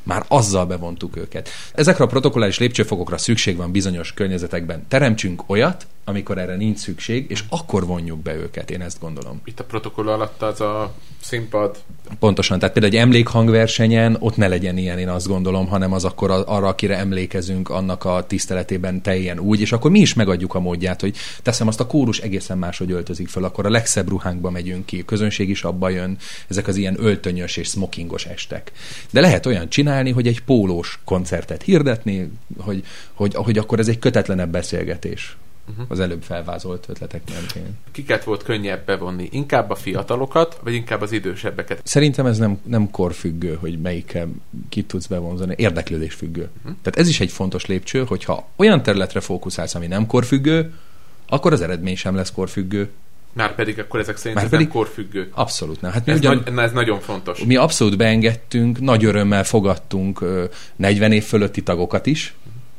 [0.03, 1.49] Már azzal bevontuk őket.
[1.75, 4.85] Ezekre a protokolláris lépcsőfokokra szükség van bizonyos környezetekben.
[4.89, 9.41] Teremtsünk olyat, amikor erre nincs szükség, és akkor vonjuk be őket, én ezt gondolom.
[9.45, 11.77] Itt a protokoll alatt az a színpad.
[12.19, 16.31] Pontosan, tehát például egy emlékhangversenyen ott ne legyen ilyen, én azt gondolom, hanem az akkor
[16.31, 21.01] arra, akire emlékezünk, annak a tiszteletében teljen úgy, és akkor mi is megadjuk a módját,
[21.01, 25.01] hogy teszem azt a kórus egészen máshogy öltözik föl, akkor a legszebb ruhánkba megyünk ki,
[25.01, 26.17] a közönség is abba jön,
[26.49, 28.73] ezek az ilyen öltönyös és smokingos estek.
[29.11, 33.99] De lehet olyan csinálni, hogy egy pólós koncertet hirdetni, hogy, hogy, hogy akkor ez egy
[33.99, 35.37] kötetlenebb beszélgetés
[35.71, 35.87] uh-huh.
[35.89, 37.77] az előbb felvázolt ötletek mentén.
[37.93, 39.29] Kiket volt könnyebb bevonni?
[39.31, 41.81] Inkább a fiatalokat, vagy inkább az idősebbeket?
[41.85, 44.29] Szerintem ez nem, nem korfüggő, hogy melyikkel
[44.69, 46.49] kit tudsz bevonzani, érdeklődés függő.
[46.59, 46.77] Uh-huh.
[46.83, 50.73] Tehát ez is egy fontos lépcső, hogyha olyan területre fókuszálsz, ami nem korfüggő,
[51.29, 52.91] akkor az eredmény sem lesz korfüggő.
[53.33, 55.31] Már pedig akkor ezek szerint Már ez pedig nem korfüggő.
[55.35, 55.93] Abszolút nem.
[55.93, 57.45] Hát mi ez, ugyan, nagy, ez nagyon fontos.
[57.45, 60.25] Mi abszolút beengedtünk, nagy örömmel fogadtunk
[60.77, 62.35] 40 év fölötti tagokat is,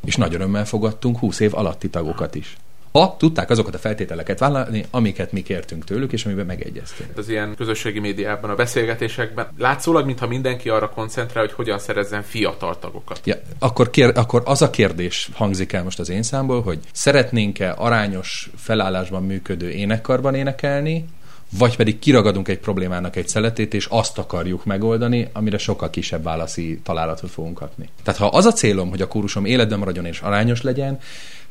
[0.05, 2.55] és nagy örömmel fogadtunk 20 év alatti tagokat is
[2.93, 7.17] ha tudták azokat a feltételeket vállalni, amiket mi kértünk tőlük, és amiben megegyeztünk.
[7.17, 12.79] Az ilyen közösségi médiában, a beszélgetésekben látszólag, mintha mindenki arra koncentrál, hogy hogyan szerezzen fiatal
[12.79, 13.19] tagokat.
[13.23, 17.73] Ja, akkor, kér, akkor az a kérdés hangzik el most az én számból, hogy szeretnénk-e
[17.77, 21.05] arányos felállásban működő énekkarban énekelni,
[21.57, 26.79] vagy pedig kiragadunk egy problémának egy szeletét, és azt akarjuk megoldani, amire sokkal kisebb válaszi
[26.83, 27.89] találatot fogunk kapni.
[28.03, 30.99] Tehát ha az a célom, hogy a kórusom életben maradjon és arányos legyen,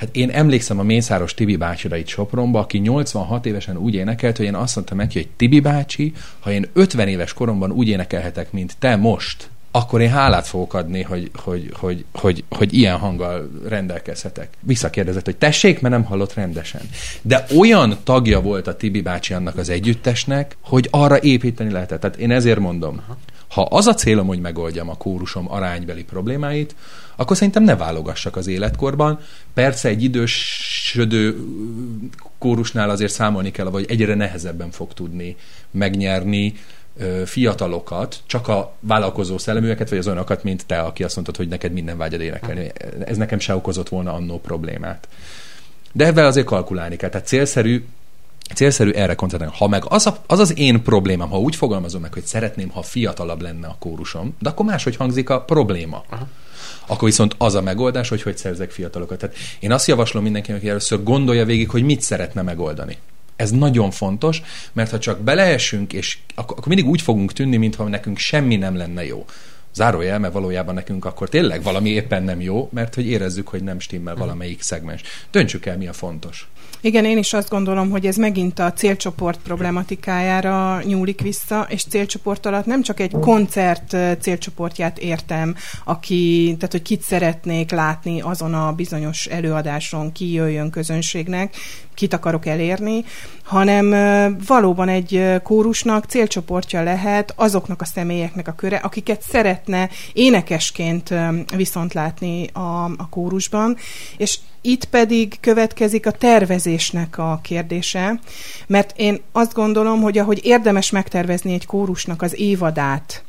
[0.02, 4.46] Hát én emlékszem a Mészáros Tibi bácsira itt Sopronba, aki 86 évesen úgy énekelt, hogy
[4.46, 8.76] én azt mondtam neki, hogy Tibi bácsi, ha én 50 éves koromban úgy énekelhetek, mint
[8.78, 14.48] te most, akkor én hálát fogok adni, hogy, hogy, hogy, hogy, hogy ilyen hanggal rendelkezhetek.
[14.60, 16.80] Visszakérdezett, hogy tessék, mert nem hallott rendesen.
[17.22, 22.00] De olyan tagja volt a Tibi bácsi annak az együttesnek, hogy arra építeni lehetett.
[22.00, 23.00] Tehát én ezért mondom,
[23.48, 26.74] ha az a célom, hogy megoldjam a kórusom aránybeli problémáit,
[27.16, 29.18] akkor szerintem ne válogassak az életkorban.
[29.54, 31.36] Persze egy idősödő
[32.38, 35.36] kórusnál azért számolni kell, vagy egyre nehezebben fog tudni
[35.70, 36.54] megnyerni
[37.24, 41.72] fiatalokat, csak a vállalkozó szelleműeket, vagy az olyanokat, mint te, aki azt mondtad, hogy neked
[41.72, 42.72] minden vágyad énekelni.
[43.04, 45.08] Ez nekem se okozott volna annó problémát.
[45.92, 47.08] De ebben azért kalkulálni kell.
[47.08, 47.84] Tehát célszerű
[48.54, 49.56] célszerű erre koncentrálni.
[49.58, 52.82] Ha meg az, a, az az én problémám, ha úgy fogalmazom meg, hogy szeretném, ha
[52.82, 56.04] fiatalabb lenne a kórusom, de akkor máshogy hangzik a probléma.
[56.10, 56.26] Aha.
[56.86, 59.18] Akkor viszont az a megoldás, hogy hogy szerzek fiatalokat.
[59.18, 62.98] Tehát én azt javaslom mindenkinek, hogy először gondolja végig, hogy mit szeretne megoldani.
[63.36, 64.42] Ez nagyon fontos,
[64.72, 68.76] mert ha csak beleesünk, és akkor, akkor mindig úgy fogunk tűnni, mintha nekünk semmi nem
[68.76, 69.24] lenne jó.
[69.74, 73.80] Zárójel, mert valójában nekünk akkor tényleg valami éppen nem jó, mert hogy érezzük, hogy nem
[73.80, 75.02] stimmel valamelyik szegmens.
[75.30, 76.48] Döntsük el, mi a fontos.
[76.84, 82.46] Igen, én is azt gondolom, hogy ez megint a célcsoport problematikájára nyúlik vissza, és célcsoport
[82.46, 88.72] alatt nem csak egy koncert célcsoportját értem, aki, tehát hogy kit szeretnék látni azon a
[88.72, 91.54] bizonyos előadáson, ki jöjjön közönségnek,
[91.94, 93.04] kit akarok elérni,
[93.42, 93.90] hanem
[94.46, 101.14] valóban egy kórusnak célcsoportja lehet azoknak a személyeknek a köre, akiket szeretne énekesként
[101.56, 103.76] viszont látni a, a kórusban,
[104.16, 108.20] és itt pedig következik a tervezésnek a kérdése,
[108.66, 113.24] mert én azt gondolom, hogy ahogy érdemes megtervezni egy kórusnak az évadát,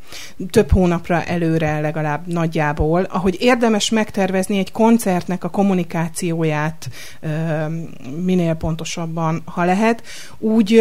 [0.49, 6.89] több hónapra előre legalább nagyjából, ahogy érdemes megtervezni egy koncertnek a kommunikációját
[8.23, 10.03] minél pontosabban, ha lehet,
[10.39, 10.71] úgy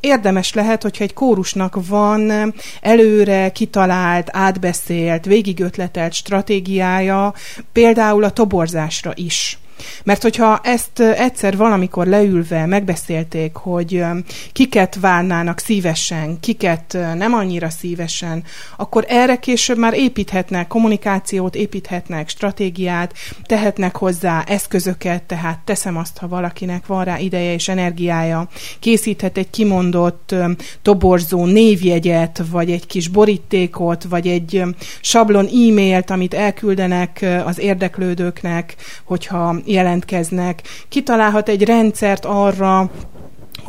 [0.00, 7.34] érdemes lehet, hogyha egy kórusnak van előre kitalált, átbeszélt, végigötletelt stratégiája,
[7.72, 9.58] például a toborzásra is.
[10.04, 14.04] Mert hogyha ezt egyszer valamikor leülve megbeszélték, hogy
[14.52, 18.44] kiket várnának szívesen, kiket nem annyira szívesen,
[18.76, 23.14] akkor erre később már építhetnek kommunikációt, építhetnek stratégiát,
[23.46, 28.48] tehetnek hozzá eszközöket, tehát teszem azt, ha valakinek van rá ideje és energiája,
[28.80, 30.34] készíthet egy kimondott
[30.82, 34.62] toborzó névjegyet, vagy egy kis borítékot, vagy egy
[35.00, 42.90] sablon e-mailt, amit elküldenek az érdeklődőknek, hogyha jelentkeznek, kitalálhat egy rendszert arra,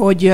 [0.02, 0.34] hogy,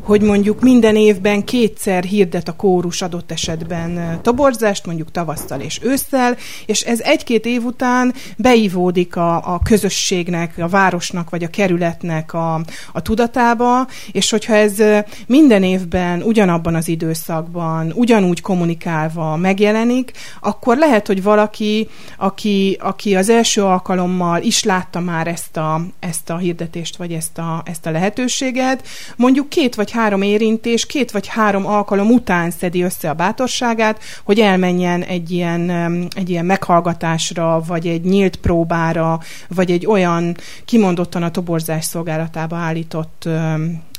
[0.00, 6.36] hogy mondjuk minden évben kétszer hirdet a kórus adott esetben toborzást, mondjuk tavasszal és ősszel,
[6.66, 12.54] és ez egy-két év után beivódik a, a közösségnek, a városnak vagy a kerületnek a,
[12.92, 14.82] a tudatába, és hogyha ez
[15.26, 23.28] minden évben ugyanabban az időszakban, ugyanúgy kommunikálva megjelenik, akkor lehet, hogy valaki, aki, aki az
[23.28, 27.90] első alkalommal is látta már ezt a, ezt a hirdetést, vagy ezt a, ezt a
[27.90, 28.82] lehetőséget,
[29.16, 34.40] mondjuk két vagy három érintés, két vagy három alkalom után szedi össze a bátorságát, hogy
[34.40, 35.70] elmenjen egy ilyen,
[36.14, 43.28] egy ilyen meghallgatásra, vagy egy nyílt próbára, vagy egy olyan kimondottan a toborzás szolgálatába állított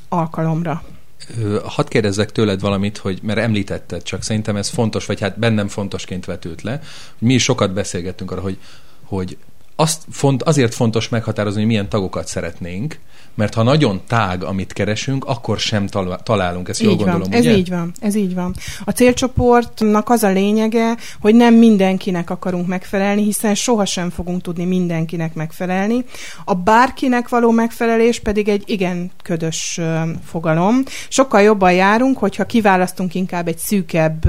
[0.09, 0.83] alkalomra.
[1.63, 6.25] Hadd kérdezzek tőled valamit, hogy mert említetted, csak szerintem ez fontos, vagy hát bennem fontosként
[6.25, 6.81] vetült le.
[7.19, 8.57] Mi is sokat beszélgettünk arra, hogy,
[9.03, 9.37] hogy
[9.75, 12.99] azt font, azért fontos meghatározni, hogy milyen tagokat szeretnénk,
[13.35, 15.87] mert ha nagyon tág, amit keresünk, akkor sem
[16.23, 17.55] találunk, ezt így jól van, gondolom, ez ugye?
[17.55, 18.55] így van, ez így van.
[18.83, 25.33] A célcsoportnak az a lényege, hogy nem mindenkinek akarunk megfelelni, hiszen sohasem fogunk tudni mindenkinek
[25.33, 26.05] megfelelni.
[26.45, 29.79] A bárkinek való megfelelés pedig egy igen ködös
[30.25, 30.83] fogalom.
[31.09, 34.25] Sokkal jobban járunk, hogyha kiválasztunk inkább egy szűkebb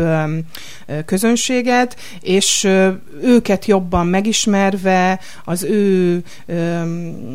[1.04, 2.68] közönséget, és
[3.22, 6.22] őket jobban megismerve, az ő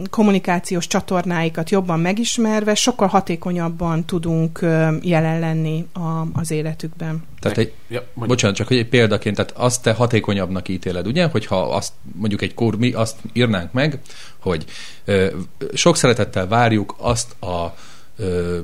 [0.09, 4.59] kommunikációs csatornáikat jobban megismerve, sokkal hatékonyabban tudunk
[5.01, 7.23] jelen lenni a, az életükben.
[7.39, 11.25] Tehát egy, ja, bocsánat, csak hogy egy példaként, tehát azt te hatékonyabbnak ítéled, ugye?
[11.25, 13.99] Hogyha azt mondjuk egy kor, mi azt írnánk meg,
[14.39, 14.65] hogy
[15.05, 15.27] ö,
[15.73, 17.75] sok szeretettel várjuk azt a
[18.17, 18.59] ö,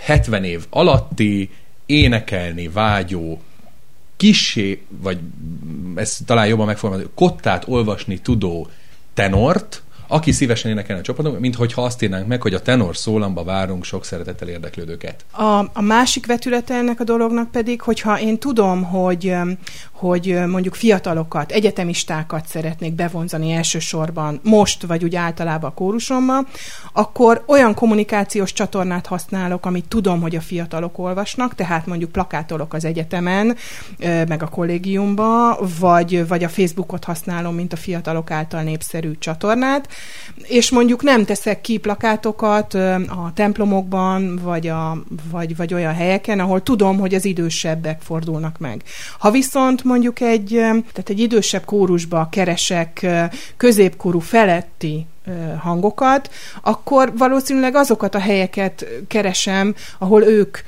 [0.00, 1.50] 70 év alatti
[1.86, 3.40] énekelni vágyó
[4.18, 5.18] kisé, vagy
[5.94, 8.68] ezt talán jobban megfogalmazni, kottát olvasni tudó
[9.14, 13.44] tenort, aki szívesen énekelne a csapatunk, mint hogyha azt írnánk meg, hogy a tenor szólamba
[13.44, 15.24] várunk sok szeretettel érdeklődőket.
[15.30, 19.34] A, a másik vetülete ennek a dolognak pedig, hogyha én tudom, hogy,
[19.98, 26.46] hogy mondjuk fiatalokat, egyetemistákat szeretnék bevonzani elsősorban most, vagy úgy általában a kórusomba,
[26.92, 32.84] akkor olyan kommunikációs csatornát használok, amit tudom, hogy a fiatalok olvasnak, tehát mondjuk plakátolok az
[32.84, 33.56] egyetemen,
[33.98, 39.88] meg a kollégiumba, vagy, vagy a Facebookot használom, mint a fiatalok által népszerű csatornát,
[40.42, 46.62] és mondjuk nem teszek ki plakátokat a templomokban, vagy, a, vagy, vagy olyan helyeken, ahol
[46.62, 48.82] tudom, hogy az idősebbek fordulnak meg.
[49.18, 50.48] Ha viszont mondjuk egy,
[50.92, 53.06] tehát egy idősebb kórusba keresek
[53.56, 55.06] középkorú feletti
[55.58, 56.30] hangokat,
[56.62, 60.58] akkor valószínűleg azokat a helyeket keresem, ahol ők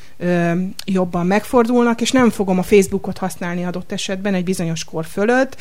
[0.85, 5.56] jobban megfordulnak, és nem fogom a Facebookot használni adott esetben egy bizonyos kor fölött,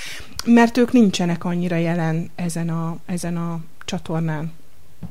[0.45, 4.52] mert ők nincsenek annyira jelen ezen a, ezen a csatornán.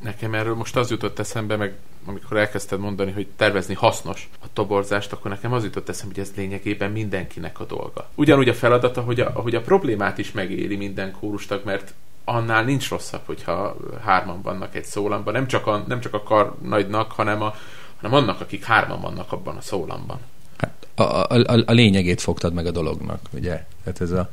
[0.03, 1.75] Nekem erről most az jutott eszembe, meg
[2.09, 6.33] amikor elkezdted mondani, hogy tervezni hasznos a toborzást, akkor nekem az jutott eszembe, hogy ez
[6.37, 8.09] lényegében mindenkinek a dolga.
[8.15, 11.95] Ugyanúgy a feladata, hogy a, hogy a problémát is megéri minden kórustag, mert
[12.25, 15.33] annál nincs rosszabb, hogyha hárman vannak egy szólamban.
[15.33, 17.55] Nem csak a, nem csak a kar nagynak, hanem, a,
[18.01, 20.19] hanem annak, akik hárman vannak abban a szólamban.
[20.57, 23.67] Hát a, a, a, lényegét fogtad meg a dolognak, ugye?
[23.85, 24.31] Tehát ez a,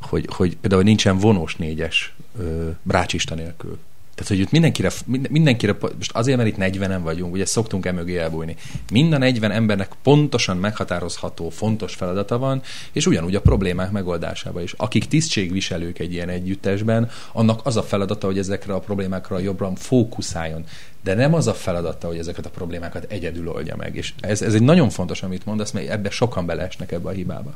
[0.00, 3.78] hogy, hogy például nincsen vonós négyes ö, brácsista nélkül.
[4.18, 4.90] Tehát, hogy itt mindenkire,
[5.30, 8.56] mindenkire, most azért, mert itt 40-en vagyunk, ugye szoktunk e mögé elbújni.
[8.92, 14.72] Mind a 40 embernek pontosan meghatározható, fontos feladata van, és ugyanúgy a problémák megoldásába is.
[14.76, 20.64] Akik tisztségviselők egy ilyen együttesben, annak az a feladata, hogy ezekre a problémákra jobban fókuszáljon
[21.02, 23.96] de nem az a feladata, hogy ezeket a problémákat egyedül oldja meg.
[23.96, 27.54] És ez, ez egy nagyon fontos, amit mondasz, mert ebbe sokan beleesnek ebbe a hibába.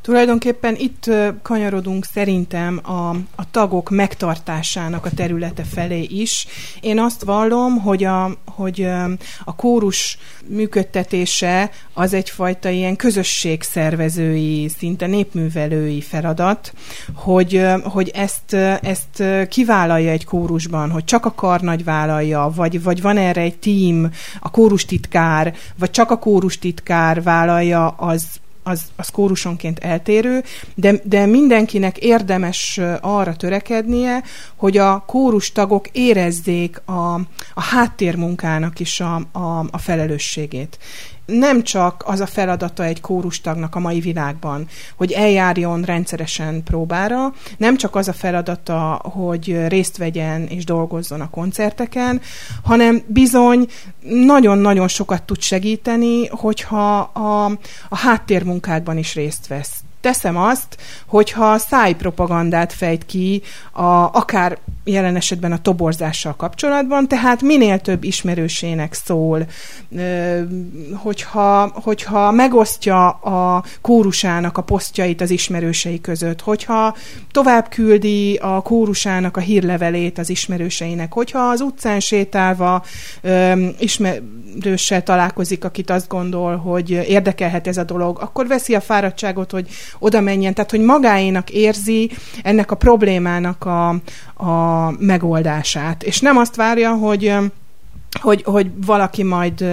[0.00, 1.10] Tulajdonképpen itt
[1.42, 6.46] kanyarodunk szerintem a, a tagok megtartásának a területe felé is.
[6.80, 8.88] Én azt vallom, hogy a, hogy
[9.44, 16.72] a kórus működtetése az egyfajta ilyen közösségszervezői, szinte népművelői feladat,
[17.14, 23.16] hogy, hogy ezt, ezt kivállalja egy kórusban, hogy csak a karnagy vállalja, vagy, vagy van
[23.16, 28.24] erre egy tím, a kórustitkár, vagy csak a kórustitkár vállalja, az,
[28.62, 30.42] az, az kórusonként eltérő,
[30.74, 34.22] de, de mindenkinek érdemes arra törekednie,
[34.60, 37.14] hogy a kórus tagok érezzék a,
[37.54, 40.78] a háttérmunkának is a, a, a felelősségét.
[41.26, 47.76] Nem csak az a feladata egy kórustagnak a mai világban, hogy eljárjon rendszeresen próbára, nem
[47.76, 52.20] csak az a feladata, hogy részt vegyen és dolgozzon a koncerteken,
[52.62, 53.66] hanem bizony
[54.02, 57.44] nagyon-nagyon sokat tud segíteni, hogyha a,
[57.88, 65.52] a háttérmunkákban is részt vesz teszem azt, hogyha szájpropagandát fejt ki, a, akár jelen esetben
[65.52, 69.46] a toborzással kapcsolatban, tehát minél több ismerősének szól,
[70.94, 76.96] hogyha, hogyha megosztja a kórusának a posztjait az ismerősei között, hogyha
[77.30, 82.84] tovább küldi a kórusának a hírlevelét az ismerőseinek, hogyha az utcán sétálva
[83.78, 89.68] ismerőssel találkozik, akit azt gondol, hogy érdekelhet ez a dolog, akkor veszi a fáradtságot, hogy
[89.98, 92.10] oda menjen, tehát hogy magáénak érzi
[92.42, 93.88] ennek a problémának a,
[94.34, 96.02] a megoldását.
[96.02, 97.34] És nem azt várja, hogy
[98.20, 99.64] hogy, hogy valaki majd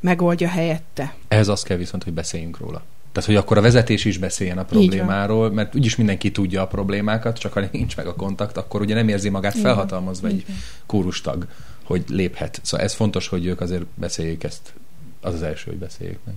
[0.00, 1.14] megoldja helyette.
[1.28, 2.82] Ez azt kell viszont, hogy beszéljünk róla.
[3.12, 7.38] Tehát, hogy akkor a vezetés is beszéljen a problémáról, mert úgyis mindenki tudja a problémákat,
[7.38, 10.44] csak ha nincs meg a kontakt, akkor ugye nem érzi magát felhatalmazva egy
[10.86, 11.46] kórustag,
[11.84, 12.60] hogy léphet.
[12.62, 14.72] Szóval ez fontos, hogy ők azért beszéljék ezt.
[15.20, 16.34] Az az első, hogy beszéljék meg.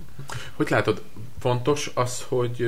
[0.55, 1.01] Hogy látod,
[1.39, 2.65] fontos az, hogy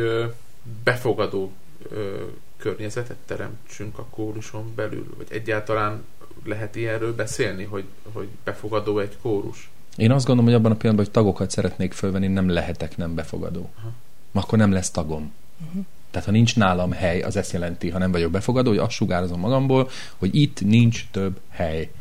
[0.84, 1.52] befogadó
[1.90, 2.24] ö,
[2.58, 6.04] környezetet teremtsünk a kóruson belül, vagy egyáltalán
[6.44, 9.70] lehet ilyenről beszélni, hogy, hogy befogadó egy kórus?
[9.96, 13.70] Én azt gondolom, hogy abban a pillanatban, hogy tagokat szeretnék fölvenni, nem lehetek nem befogadó.
[13.78, 13.92] Aha.
[14.32, 15.34] Akkor nem lesz tagom.
[15.66, 15.86] Uh-huh.
[16.12, 19.40] Tehát ha nincs nálam hely, az ezt jelenti, ha nem vagyok befogadó, hogy azt sugározom
[19.40, 21.92] magamból, hogy itt nincs több hely.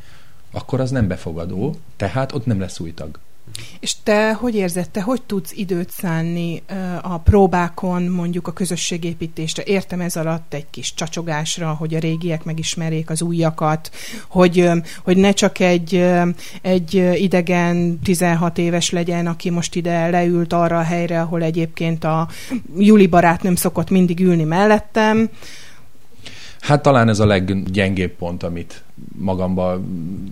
[0.50, 3.18] Akkor az nem befogadó, tehát ott nem lesz új tag.
[3.80, 6.62] És te hogy érzed, te hogy tudsz időt szánni
[7.02, 9.62] a próbákon, mondjuk a közösségépítésre?
[9.66, 13.90] Értem ez alatt egy kis csacsogásra, hogy a régiek megismerjék az újakat,
[14.28, 14.70] hogy,
[15.04, 16.04] hogy ne csak egy,
[16.62, 22.28] egy idegen 16 éves legyen, aki most ide leült arra a helyre, ahol egyébként a
[22.78, 25.30] Juli barát nem szokott mindig ülni mellettem,
[26.60, 28.82] Hát talán ez a leggyengébb pont, amit
[29.18, 29.82] magamba azt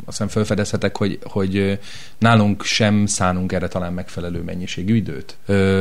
[0.04, 1.78] hiszem felfedezhetek, hogy, hogy
[2.18, 5.36] nálunk sem szánunk erre talán megfelelő mennyiségű időt.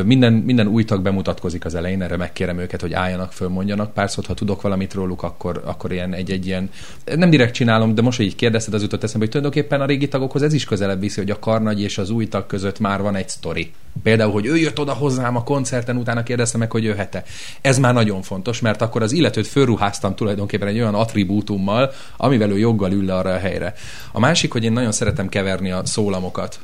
[0.06, 4.10] Minden, minden új tag bemutatkozik az elején, erre megkérem őket, hogy álljanak föl, mondjanak pár
[4.10, 6.70] szót, ha tudok valamit róluk, akkor, akkor ilyen egy-egy ilyen,
[7.16, 10.08] nem direkt csinálom, de most, hogy így kérdezted, az jutott eszembe, hogy tulajdonképpen a régi
[10.08, 13.16] tagokhoz ez is közelebb viszi, hogy a karnagy és az új tag között már van
[13.16, 13.72] egy sztori.
[14.04, 17.24] Például, hogy ő jött oda hozzám a koncerten, utána kérdezte meg, hogy jöhet-e.
[17.62, 22.58] Ez már nagyon fontos, mert akkor az illetőt fölruháztam tulajdonképpen egy olyan attribútummal, amivel ő
[22.78, 23.74] joggal ül le arra a helyre.
[24.12, 26.60] A másik, hogy én nagyon szeretem keverni a szólamokat,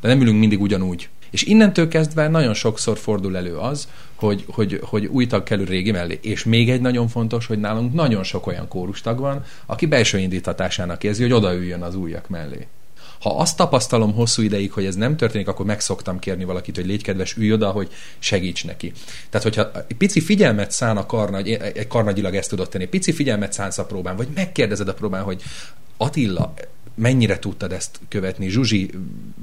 [0.00, 1.08] de nem ülünk mindig ugyanúgy.
[1.30, 5.90] És innentől kezdve nagyon sokszor fordul elő az, hogy, hogy, hogy új tag kerül régi
[5.90, 6.18] mellé.
[6.22, 11.04] És még egy nagyon fontos, hogy nálunk nagyon sok olyan kórustag van, aki belső indítatásának
[11.04, 12.66] érzi, hogy odaüljön az újak mellé.
[13.20, 16.86] Ha azt tapasztalom hosszú ideig, hogy ez nem történik, akkor meg szoktam kérni valakit, hogy
[16.86, 17.88] légy kedves, ülj oda, hogy
[18.18, 18.92] segíts neki.
[19.30, 23.52] Tehát, hogyha egy pici figyelmet szán a karnagy, egy karnagyilag ezt tudott tenni, pici figyelmet
[23.52, 25.42] szánsz a próbán, vagy megkérdezed a próbán, hogy
[25.96, 26.54] Attila,
[26.94, 28.48] mennyire tudtad ezt követni?
[28.48, 28.90] Zsuzsi,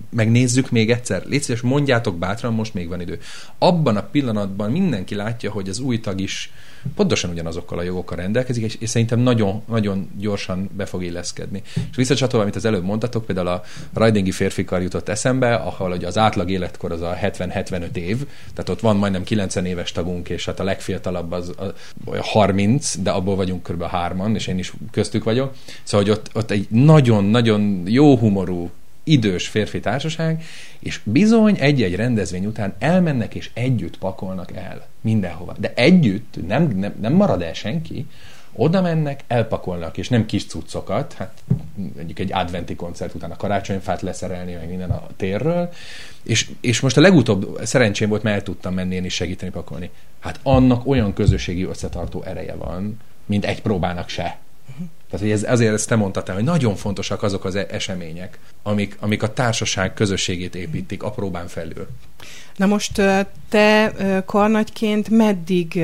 [0.09, 1.25] megnézzük még egyszer.
[1.25, 3.19] Légy szíves, mondjátok bátran, most még van idő.
[3.57, 6.51] Abban a pillanatban mindenki látja, hogy az új tag is
[6.95, 11.61] pontosan ugyanazokkal a jogokkal rendelkezik, és, és szerintem nagyon, nagyon gyorsan be fog illeszkedni.
[11.75, 13.63] És visszacsatolva, amit az előbb mondtatok, például a
[13.93, 18.79] ridingi férfikar jutott eszembe, ahol ugye az átlag életkor az a 70-75 év, tehát ott
[18.79, 21.73] van majdnem 90 éves tagunk, és hát a legfiatalabb az a
[22.21, 23.83] 30, de abból vagyunk kb.
[23.83, 25.53] hárman, és én is köztük vagyok.
[25.83, 28.69] Szóval, hogy ott, ott egy nagyon-nagyon jó humorú
[29.07, 30.43] idős férfi társaság,
[30.79, 35.55] és bizony egy-egy rendezvény után elmennek és együtt pakolnak el mindenhova.
[35.59, 38.05] De együtt nem, nem, nem marad el senki,
[38.55, 41.43] oda mennek, elpakolnak, és nem kis cuccokat, hát
[41.97, 45.69] egyik egy adventi koncert után a karácsonyfát leszerelni, meg minden a térről,
[46.23, 49.89] és, és most a legutóbb szerencsém volt, mert el tudtam menni én is segíteni pakolni.
[50.19, 54.37] Hát annak olyan közösségi összetartó ereje van, mint egy próbának se.
[55.15, 58.97] Tehát, hogy ez, ezért ezt te mondtad, hogy nagyon fontosak azok az e- események, amik,
[58.99, 61.87] amik a társaság közösségét építik a próbán felül.
[62.55, 63.01] Na most
[63.49, 63.93] te
[64.25, 65.83] karnagyként meddig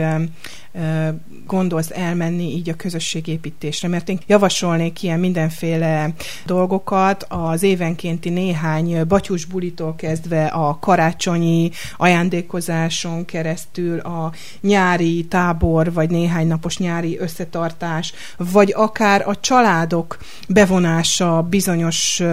[1.47, 3.87] gondolsz elmenni így a közösségépítésre?
[3.87, 6.13] Mert én javasolnék ilyen mindenféle
[6.45, 16.09] dolgokat, az évenkénti néhány batyus bulitól kezdve a karácsonyi ajándékozáson keresztül a nyári tábor, vagy
[16.09, 20.17] néhány napos nyári összetartás, vagy akár a családok
[20.47, 22.23] bevonása bizonyos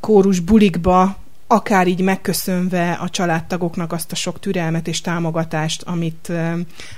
[0.00, 1.16] kórus bulikba,
[1.52, 6.32] akár így megköszönve a családtagoknak azt a sok türelmet és támogatást, amit,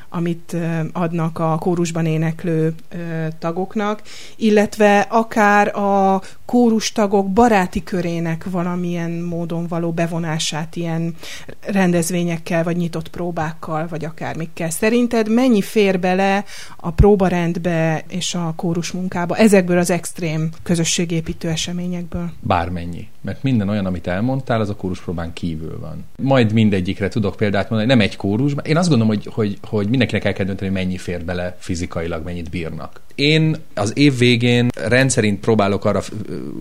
[0.08, 0.56] amit
[0.92, 2.74] adnak a kórusban éneklő
[3.38, 4.02] tagoknak,
[4.36, 11.14] illetve akár a kórustagok baráti körének valamilyen módon való bevonását ilyen
[11.66, 14.70] rendezvényekkel, vagy nyitott próbákkal, vagy akármikkel.
[14.70, 16.44] Szerinted mennyi fér bele
[16.76, 22.30] a próbarendbe és a kórus munkába ezekből az extrém közösségépítő eseményekből?
[22.40, 23.08] Bármennyi.
[23.20, 24.06] Mert minden olyan, amit
[24.48, 26.04] elmondtál, az a kóruspróbán kívül van.
[26.16, 28.52] Majd mindegyikre tudok példát mondani, nem egy kórus.
[28.62, 32.50] Én azt gondolom, hogy, hogy, hogy mindenkinek el kell dönteni, mennyi fér bele fizikailag, mennyit
[32.50, 33.00] bírnak.
[33.14, 36.02] Én az év végén rendszerint próbálok arra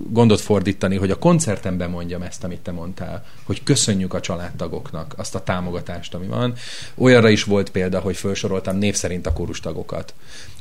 [0.10, 5.36] gondot fordítani, hogy a koncertemben mondjam ezt, amit te mondtál, hogy köszönjük a családtagoknak azt
[5.36, 6.54] a támogatást, ami van.
[6.96, 10.14] Olyanra is volt példa, hogy felsoroltam név szerint a kórustagokat.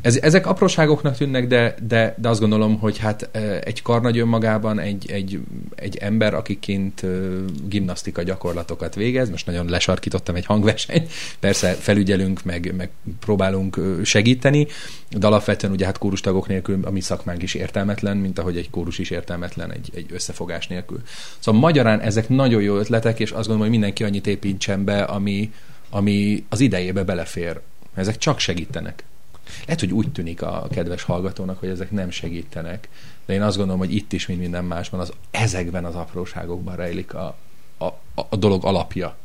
[0.03, 3.30] Ez, ezek apróságoknak tűnnek, de, de, de azt gondolom, hogy hát
[3.64, 5.40] egy karnagy önmagában egy, egy,
[5.74, 7.03] egy ember, akiként
[7.68, 12.90] gimnasztika gyakorlatokat végez, most nagyon lesarkítottam egy hangversenyt, persze felügyelünk, meg, meg
[13.20, 14.66] próbálunk segíteni,
[15.11, 18.98] de alapvetően ugye hát kórustagok nélkül a mi szakmánk is értelmetlen, mint ahogy egy kórus
[18.98, 21.03] is értelmetlen egy, egy összefogás nélkül.
[21.38, 25.53] Szóval magyarán ezek nagyon jó ötletek, és azt gondolom, hogy mindenki annyit építsen be, ami,
[25.90, 27.61] ami az idejébe belefér.
[27.94, 29.05] Ezek csak segítenek.
[29.64, 32.88] Lehet, hogy úgy tűnik a kedves hallgatónak, hogy ezek nem segítenek,
[33.26, 37.14] de én azt gondolom, hogy itt is, mint minden másban, az ezekben az apróságokban rejlik
[37.14, 37.36] a,
[37.78, 37.86] a,
[38.28, 39.16] a dolog alapja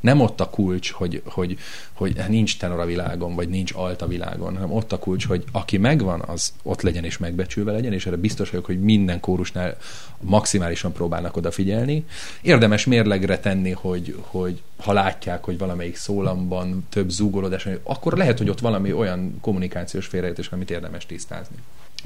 [0.00, 1.58] nem ott a kulcs, hogy, hogy,
[1.92, 5.44] hogy nincs tenor a világon, vagy nincs alt a világon, hanem ott a kulcs, hogy
[5.52, 9.76] aki megvan, az ott legyen és megbecsülve legyen, és erre biztos vagyok, hogy minden kórusnál
[10.20, 12.04] maximálisan próbálnak odafigyelni.
[12.40, 18.48] Érdemes mérlegre tenni, hogy, hogy ha látják, hogy valamelyik szólamban több zúgolódás, akkor lehet, hogy
[18.48, 21.56] ott valami olyan kommunikációs félreértés, amit érdemes tisztázni.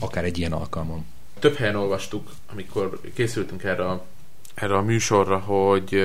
[0.01, 1.05] Akár egy ilyen alkalmon.
[1.38, 4.05] Több helyen olvastuk, amikor készültünk erre a,
[4.55, 5.97] erre a műsorra, hogy,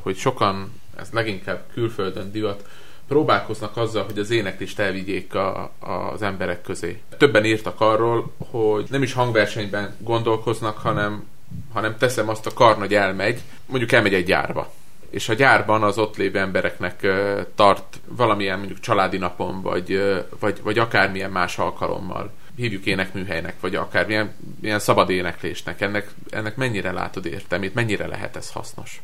[0.00, 2.68] hogy sokan ez leginkább külföldön divat,
[3.08, 7.00] próbálkoznak azzal, hogy az éneklést elvigyék a, az emberek közé.
[7.16, 11.24] Többen írtak arról, hogy nem is hangversenyben gondolkoznak, hanem,
[11.72, 14.72] hanem teszem azt a kar, hogy elmegy, mondjuk elmegy egy gyárba.
[15.10, 17.06] És a gyárban az ott lévő embereknek
[17.54, 20.02] tart valamilyen mondjuk családi napon, vagy,
[20.38, 26.56] vagy, vagy akármilyen más alkalommal hívjuk énekműhelynek, vagy akár milyen, milyen szabad éneklésnek, ennek, ennek
[26.56, 29.00] mennyire látod értelmét, mennyire lehet ez hasznos?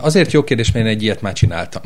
[0.00, 1.82] Azért jó kérdés, mert én egy ilyet már csináltam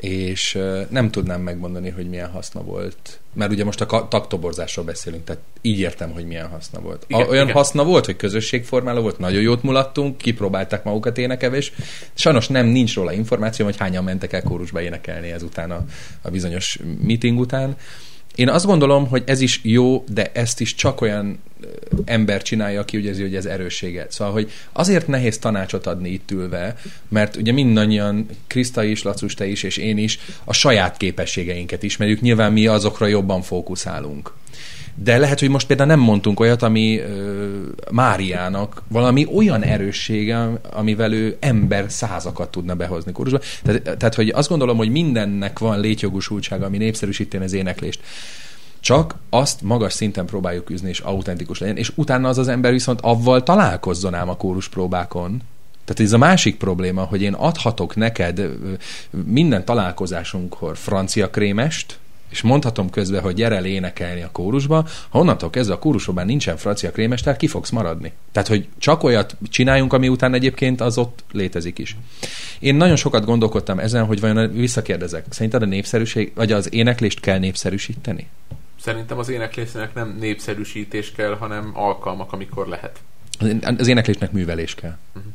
[0.00, 0.58] és
[0.88, 3.20] nem tudnám megmondani, hogy milyen haszna volt.
[3.34, 7.04] Mert ugye most a taktoborzásról beszélünk, tehát így értem, hogy milyen haszna volt.
[7.06, 7.56] Igen, Olyan igen.
[7.56, 11.72] haszna volt, hogy közösségformáló volt, nagyon jót mulattunk, kipróbálták magukat énekelés.
[12.14, 15.84] Sajnos nem nincs róla információ, hogy hányan mentek el kórusba énekelni ezután a,
[16.22, 17.76] a bizonyos meeting után.
[18.40, 21.38] Én azt gondolom, hogy ez is jó, de ezt is csak olyan
[22.04, 24.06] ember csinálja, aki úgy érzi, hogy ez erőssége.
[24.10, 26.76] Szóval, hogy azért nehéz tanácsot adni itt ülve,
[27.08, 32.20] mert ugye mindannyian, Kriszta is, Lacus, te is, és én is a saját képességeinket ismerjük.
[32.20, 34.32] Nyilván mi azokra jobban fókuszálunk.
[35.02, 37.48] De lehet, hogy most például nem mondtunk olyat, ami ö,
[37.90, 43.40] Máriának valami olyan erőssége, amivel ő ember százakat tudna behozni kórusba.
[43.62, 48.00] Tehát, tehát, hogy azt gondolom, hogy mindennek van létjogosultsága, ami népszerűsíteni az éneklést.
[48.80, 53.00] Csak azt magas szinten próbáljuk üzni, és autentikus legyen, és utána az az ember viszont
[53.00, 55.42] avval találkozzon ám a kórus próbákon,
[55.84, 58.48] tehát ez a másik probléma, hogy én adhatok neked
[59.24, 61.98] minden találkozásunkkor francia krémest,
[62.30, 66.90] és mondhatom közben, hogy gyere énekelni a kórusba, ha onnantól kezdve a kórusban nincsen francia
[66.90, 68.12] krémes, tehát ki fogsz maradni.
[68.32, 71.96] Tehát, hogy csak olyat csináljunk, ami után egyébként az ott létezik is.
[72.58, 77.38] Én nagyon sokat gondolkodtam ezen, hogy vajon visszakérdezek, szerinted a népszerűség, vagy az éneklést kell
[77.38, 78.28] népszerűsíteni?
[78.80, 83.00] Szerintem az éneklésnek nem népszerűsítés kell, hanem alkalmak, amikor lehet.
[83.78, 84.96] Az éneklésnek művelés kell.
[85.14, 85.32] Uh-huh.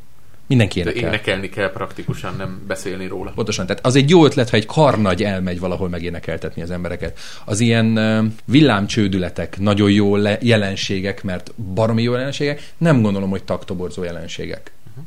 [0.47, 1.01] Mindenki énekel.
[1.01, 3.31] De énekelni kell praktikusan, nem beszélni róla.
[3.35, 7.19] Pontosan, tehát az egy jó ötlet, ha egy karnagy elmegy valahol megénekeltetni az embereket.
[7.45, 7.99] Az ilyen
[8.45, 14.71] villámcsődületek nagyon jó le- jelenségek, mert baromi jó jelenségek, nem gondolom, hogy taktoborzó jelenségek.
[14.89, 15.03] Uh-huh.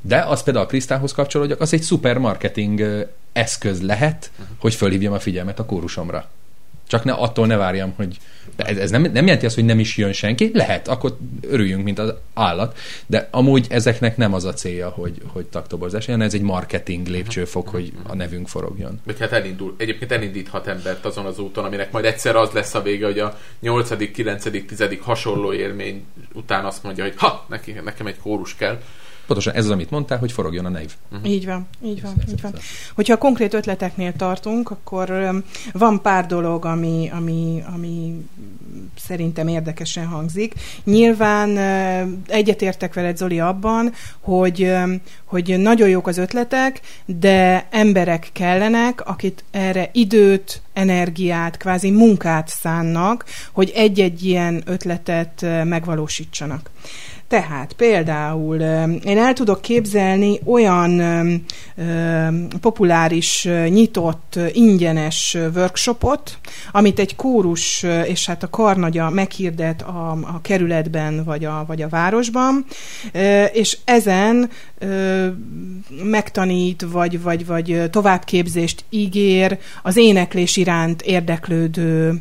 [0.00, 3.00] De az például a Krisztához kapcsolódjak, az egy szuper marketing uh,
[3.32, 4.56] eszköz lehet, uh-huh.
[4.58, 6.30] hogy fölhívjam a figyelmet a kórusomra.
[6.90, 8.16] Csak ne, attól ne várjam, hogy
[8.56, 10.50] ez, ez nem, nem jelenti azt, hogy nem is jön senki.
[10.54, 12.78] Lehet, akkor örüljünk, mint az állat.
[13.06, 17.68] De amúgy ezeknek nem az a célja, hogy, hogy taktoborzás legyen, ez egy marketing lépcsőfok,
[17.68, 19.00] hogy a nevünk forogjon.
[19.04, 19.74] Vagy hát elindul.
[19.78, 23.38] Egyébként elindíthat embert azon az úton, aminek majd egyszer az lesz a vége, hogy a
[23.60, 24.98] 8., 9., 10.
[25.00, 28.80] hasonló élmény után azt mondja, hogy ha, neki, nekem egy kórus kell
[29.30, 30.94] Pontosan ez az, amit mondtál, hogy forogjon a név.
[31.12, 31.30] Uh-huh.
[31.30, 32.54] Így van, így van, így van.
[32.94, 35.30] Hogyha a konkrét ötleteknél tartunk, akkor
[35.72, 38.26] van pár dolog, ami, ami, ami
[38.96, 40.54] szerintem érdekesen hangzik.
[40.84, 41.58] Nyilván
[42.26, 44.72] egyetértek veled, Zoli, abban, hogy,
[45.24, 53.24] hogy nagyon jók az ötletek, de emberek kellenek, akit erre időt, energiát, kvázi munkát szánnak,
[53.52, 56.70] hogy egy-egy ilyen ötletet megvalósítsanak.
[57.30, 58.60] Tehát például
[59.04, 61.02] én el tudok képzelni olyan
[62.60, 66.38] populáris, nyitott, ingyenes workshopot,
[66.72, 71.88] amit egy kórus és hát a karnagya meghirdet a, a kerületben vagy a, vagy a
[71.88, 72.64] városban,
[73.52, 74.50] és ezen
[76.02, 82.20] megtanít, vagy, vagy, vagy továbbképzést ígér az éneklés iránt érdeklődő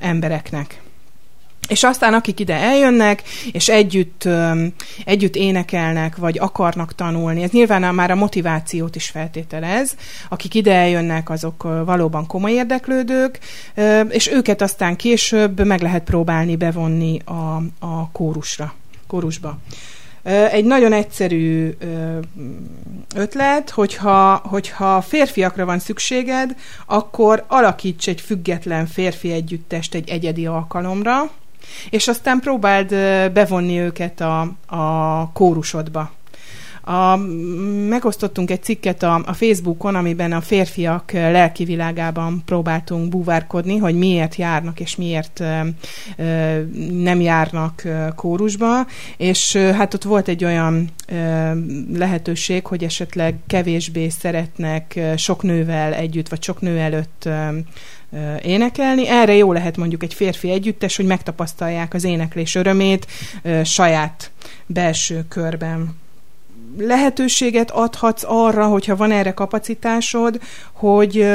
[0.00, 0.80] embereknek.
[1.70, 4.28] És aztán akik ide eljönnek, és együtt,
[5.04, 9.96] együtt énekelnek, vagy akarnak tanulni, ez nyilván már a motivációt is feltételez.
[10.28, 13.38] Akik ide eljönnek, azok valóban komoly érdeklődők,
[14.08, 18.74] és őket aztán később meg lehet próbálni bevonni a, a kórusra,
[19.06, 19.58] kórusba.
[20.50, 21.76] Egy nagyon egyszerű
[23.14, 26.56] ötlet, hogyha, hogyha férfiakra van szükséged,
[26.86, 31.30] akkor alakíts egy független férfi együttest egy egyedi alkalomra,
[31.90, 32.88] és aztán próbáld
[33.32, 36.10] bevonni őket a, a kórusodba.
[36.90, 37.16] A,
[37.88, 44.36] megosztottunk egy cikket a, a Facebookon, amiben a férfiak lelki világában próbáltunk búvárkodni, hogy miért
[44.36, 45.60] járnak és miért ö,
[46.16, 46.60] ö,
[47.02, 47.82] nem járnak
[48.14, 51.50] kórusba, és ö, hát ott volt egy olyan ö,
[51.98, 57.58] lehetőség, hogy esetleg kevésbé szeretnek sok nővel együtt, vagy sok nő előtt ö,
[58.42, 59.08] énekelni.
[59.08, 63.06] Erre jó lehet mondjuk egy férfi együttes, hogy megtapasztalják az éneklés örömét
[63.64, 64.30] saját
[64.66, 65.98] belső körben
[66.78, 70.40] lehetőséget adhatsz arra, hogyha van erre kapacitásod,
[70.72, 71.26] hogy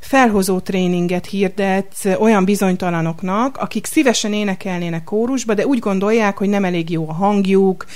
[0.00, 6.90] felhozó tréninget hirdetsz olyan bizonytalanoknak, akik szívesen énekelnének kórusba, de úgy gondolják, hogy nem elég
[6.90, 7.86] jó a hangjuk,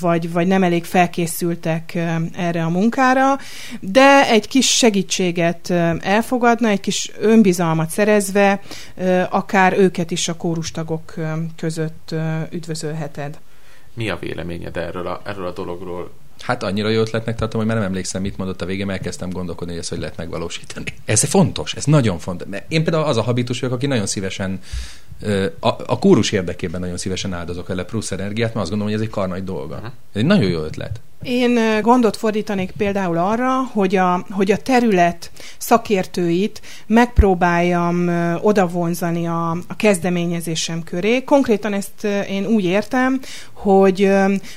[0.00, 1.98] vagy, vagy nem elég felkészültek
[2.36, 3.38] erre a munkára,
[3.80, 5.70] de egy kis segítséget
[6.00, 8.60] elfogadna, egy kis önbizalmat szerezve,
[9.30, 11.14] akár őket is a kórustagok
[11.56, 12.14] között
[12.50, 13.38] üdvözölheted.
[13.94, 16.10] Mi a véleményed erről a, erről a dologról?
[16.40, 19.72] Hát annyira jó ötletnek tartom, hogy már nem emlékszem, mit mondott a végén, elkezdtem gondolkodni,
[19.72, 20.94] hogy ezt hogy lehet megvalósítani.
[21.04, 22.48] Ez fontos, ez nagyon fontos.
[22.50, 24.60] Mert én például az a habitus vagyok, aki nagyon szívesen
[25.60, 29.08] A, a kórus érdekében nagyon szívesen áldozok ele plusz energiát, mert azt gondolom, hogy ez
[29.08, 29.76] egy karnagy dolga.
[29.84, 31.00] Ez egy nagyon jó ötlet.
[31.22, 38.08] Én gondot fordítanék például arra, hogy a, hogy a terület szakértőit megpróbáljam
[38.40, 41.24] odavonzani a, a kezdeményezésem köré.
[41.24, 43.20] Konkrétan ezt én úgy értem,
[43.52, 44.10] hogy,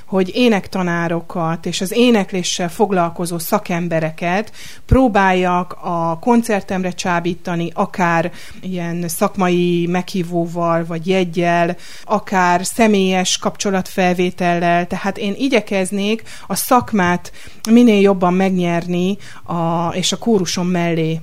[0.05, 4.51] hogy énektanárokat és az énekléssel foglalkozó szakembereket
[4.85, 14.87] próbáljak a koncertemre csábítani, akár ilyen szakmai meghívóval, vagy jegyel, akár személyes kapcsolatfelvétellel.
[14.87, 17.31] Tehát én igyekeznék a szakmát
[17.69, 21.19] minél jobban megnyerni, a, és a kóruson mellé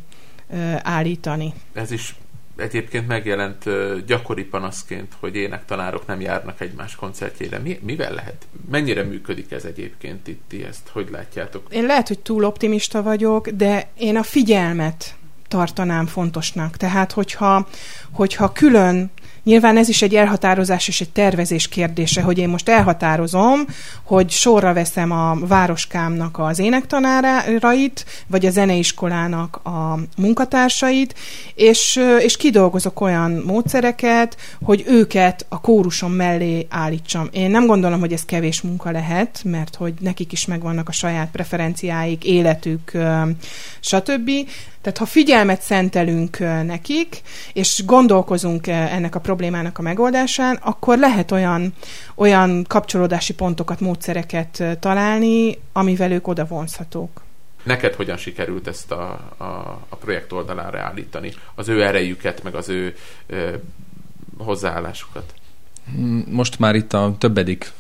[0.82, 1.52] állítani.
[1.72, 2.14] Ez is
[2.56, 3.64] egyébként megjelent
[4.06, 7.58] gyakori panaszként, hogy énektanárok nem járnak egymás koncertjére.
[7.58, 8.46] Mi, mivel lehet?
[8.70, 10.42] Mennyire működik ez egyébként itt?
[10.48, 11.66] Ti ezt hogy látjátok?
[11.70, 15.14] Én lehet, hogy túl optimista vagyok, de én a figyelmet
[15.48, 16.76] tartanám fontosnak.
[16.76, 17.68] Tehát, hogyha,
[18.12, 19.10] hogyha külön
[19.44, 23.60] Nyilván ez is egy elhatározás és egy tervezés kérdése, hogy én most elhatározom,
[24.02, 31.14] hogy sorra veszem a városkámnak az énektanárait, vagy a zeneiskolának a munkatársait,
[31.54, 37.28] és, és kidolgozok olyan módszereket, hogy őket a kóruson mellé állítsam.
[37.32, 41.30] Én nem gondolom, hogy ez kevés munka lehet, mert hogy nekik is megvannak a saját
[41.30, 42.92] preferenciáik, életük,
[43.80, 44.30] stb.
[44.82, 47.22] Tehát ha figyelmet szentelünk nekik,
[47.52, 51.74] és gondolkozunk ennek a problémának a megoldásán, akkor lehet olyan,
[52.14, 57.22] olyan kapcsolódási pontokat, módszereket találni, amivel ők oda vonzhatók.
[57.62, 59.44] Neked hogyan sikerült ezt a, a,
[59.88, 61.32] a projekt oldalára állítani?
[61.54, 62.94] Az ő erejüket, meg az ő
[63.26, 63.50] ö,
[64.38, 65.34] hozzáállásukat?
[66.26, 67.72] Most már itt a többedik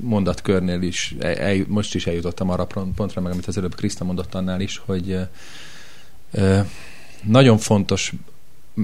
[0.00, 2.66] mondatkörnél is, el, most is eljutottam arra
[2.96, 5.18] pontra, meg amit az előbb Kriszta mondott annál is, hogy
[7.22, 8.12] nagyon fontos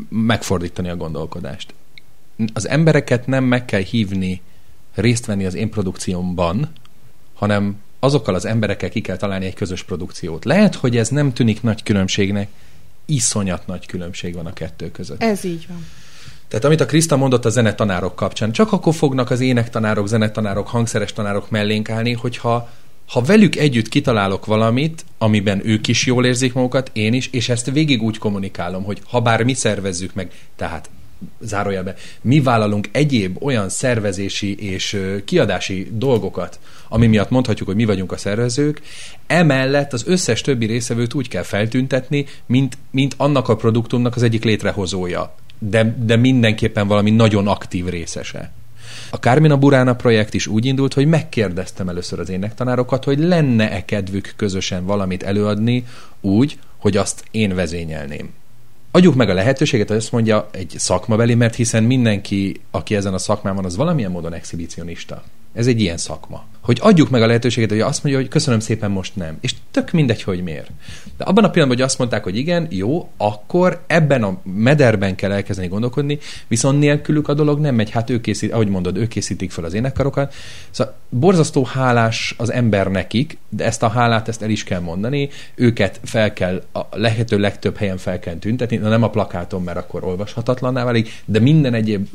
[0.08, 1.74] megfordítani a gondolkodást.
[2.52, 4.40] Az embereket nem meg kell hívni
[4.94, 6.72] részt venni az én produkciómban,
[7.34, 10.44] hanem azokkal az emberekkel ki kell találni egy közös produkciót.
[10.44, 12.48] Lehet, hogy ez nem tűnik nagy különbségnek,
[13.04, 15.22] iszonyat nagy különbség van a kettő között.
[15.22, 15.86] Ez így van.
[16.48, 21.12] Tehát amit a Kriszta mondott a zenetanárok kapcsán, csak akkor fognak az énektanárok, zenetanárok, hangszeres
[21.12, 22.70] tanárok mellénk állni, hogyha
[23.06, 27.70] ha velük együtt kitalálok valamit, amiben ők is jól érzik magukat, én is, és ezt
[27.70, 30.90] végig úgy kommunikálom, hogy ha bár mi szervezzük meg, tehát
[31.40, 38.12] zárójelbe, mi vállalunk egyéb olyan szervezési és kiadási dolgokat, ami miatt mondhatjuk, hogy mi vagyunk
[38.12, 38.80] a szervezők,
[39.26, 44.44] emellett az összes többi részevőt úgy kell feltüntetni, mint, mint annak a produktumnak az egyik
[44.44, 48.52] létrehozója, de, de mindenképpen valami nagyon aktív részese.
[49.14, 54.32] A Carmina Burana projekt is úgy indult, hogy megkérdeztem először az énektanárokat, hogy lenne-e kedvük
[54.36, 55.84] közösen valamit előadni
[56.20, 58.30] úgy, hogy azt én vezényelném.
[58.90, 63.18] Adjuk meg a lehetőséget, hogy azt mondja egy szakmabeli, mert hiszen mindenki, aki ezen a
[63.18, 65.22] szakmán van, az valamilyen módon exhibicionista.
[65.54, 66.44] Ez egy ilyen szakma.
[66.62, 69.38] Hogy adjuk meg a lehetőséget, hogy azt mondja, hogy köszönöm szépen, most nem.
[69.40, 70.70] És tök mindegy, hogy miért.
[71.16, 75.32] De abban a pillanatban, hogy azt mondták, hogy igen, jó, akkor ebben a mederben kell
[75.32, 77.90] elkezdeni gondolkodni, viszont nélkülük a dolog nem megy.
[77.90, 80.34] Hát ők készít, ahogy mondod, ők készítik fel az énekkarokat.
[80.70, 85.28] Szóval borzasztó hálás az ember nekik, de ezt a hálát ezt el is kell mondani.
[85.54, 89.78] Őket fel kell, a lehető legtöbb helyen fel kell tüntetni, na nem a plakáton, mert
[89.78, 92.06] akkor olvashatatlanná válik, de minden egyéb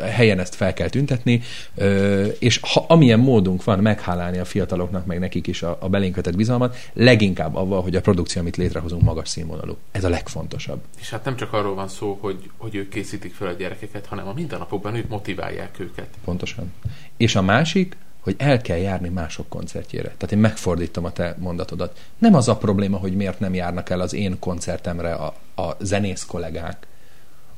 [0.00, 1.42] helyen ezt fel kell tüntetni,
[2.38, 6.76] és ha amilyen módunk van meghálálni a fiataloknak, meg nekik is a, a belénk bizalmat,
[6.92, 9.76] leginkább avval, hogy a produkció, amit létrehozunk, magas színvonalú.
[9.92, 10.80] Ez a legfontosabb.
[11.00, 14.28] És hát nem csak arról van szó, hogy, hogy ők készítik fel a gyerekeket, hanem
[14.28, 16.08] a mindennapokban ők motiválják őket.
[16.24, 16.72] Pontosan.
[17.16, 20.08] És a másik, hogy el kell járni mások koncertjére.
[20.08, 21.98] Tehát én megfordítom a te mondatodat.
[22.18, 26.24] Nem az a probléma, hogy miért nem járnak el az én koncertemre a, a zenész
[26.24, 26.86] kollégák.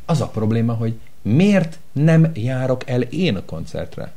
[0.05, 4.13] Az a probléma, hogy miért nem járok el én a koncertre.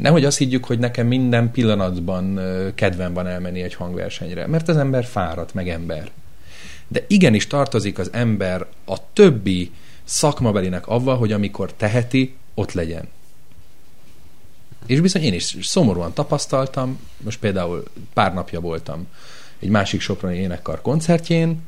[0.00, 2.40] Nehogy azt higgyük, hogy nekem minden pillanatban
[2.74, 6.10] kedvem van elmenni egy hangversenyre, mert az ember fáradt, meg ember.
[6.88, 9.72] De igenis tartozik az ember a többi
[10.04, 13.08] szakmabelinek avval, hogy amikor teheti, ott legyen.
[14.86, 17.82] És bizony én is szomorúan tapasztaltam, most például
[18.14, 19.06] pár napja voltam
[19.58, 21.62] egy másik soproni énekkar koncertjén,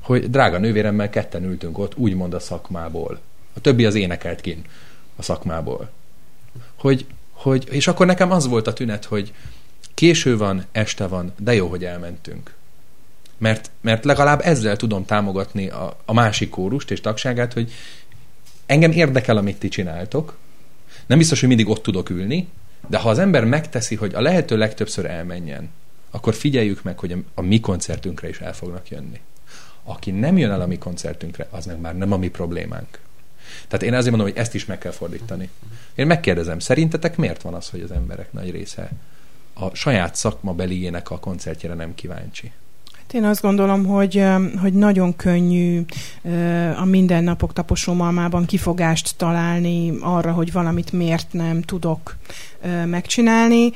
[0.00, 3.20] hogy drága nővéremmel ketten ültünk ott, úgymond a szakmából.
[3.54, 4.64] A többi az énekelt kin
[5.16, 5.90] a szakmából.
[6.76, 7.06] Hogy
[7.36, 9.32] hogy, és akkor nekem az volt a tünet, hogy
[9.94, 12.54] késő van, este van, de jó, hogy elmentünk.
[13.38, 17.72] Mert, mert legalább ezzel tudom támogatni a, a másik kórust és tagságát, hogy
[18.66, 20.36] engem érdekel, amit ti csináltok.
[21.06, 22.48] Nem biztos, hogy mindig ott tudok ülni,
[22.88, 25.70] de ha az ember megteszi, hogy a lehető legtöbbször elmenjen,
[26.10, 29.20] akkor figyeljük meg, hogy a, a mi koncertünkre is el fognak jönni.
[29.84, 32.98] Aki nem jön el a mi koncertünkre, az meg már nem a mi problémánk.
[33.68, 35.48] Tehát én azért mondom, hogy ezt is meg kell fordítani.
[35.94, 38.90] Én megkérdezem, szerintetek miért van az, hogy az emberek nagy része
[39.54, 42.52] a saját szakma beliének a koncertjére nem kíváncsi?
[42.92, 44.24] Hát én azt gondolom, hogy,
[44.60, 45.84] hogy nagyon könnyű
[46.76, 52.16] a mindennapok taposómalmában kifogást találni arra, hogy valamit miért nem tudok
[52.84, 53.72] megcsinálni,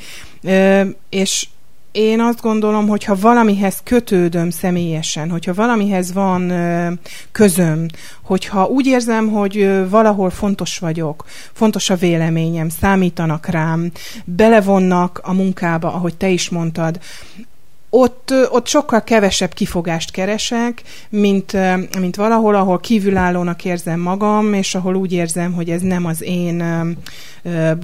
[1.09, 1.49] és
[1.93, 6.53] én azt gondolom, hogy ha valamihez kötődöm személyesen, hogyha valamihez van
[7.33, 7.87] közöm,
[8.23, 13.91] hogyha úgy érzem, hogy valahol fontos vagyok, fontos a véleményem, számítanak rám,
[14.25, 16.99] belevonnak a munkába, ahogy te is mondtad,
[17.91, 21.57] ott, ott sokkal kevesebb kifogást keresek, mint,
[21.99, 26.65] mint valahol, ahol kívülállónak érzem magam, és ahol úgy érzem, hogy ez nem az én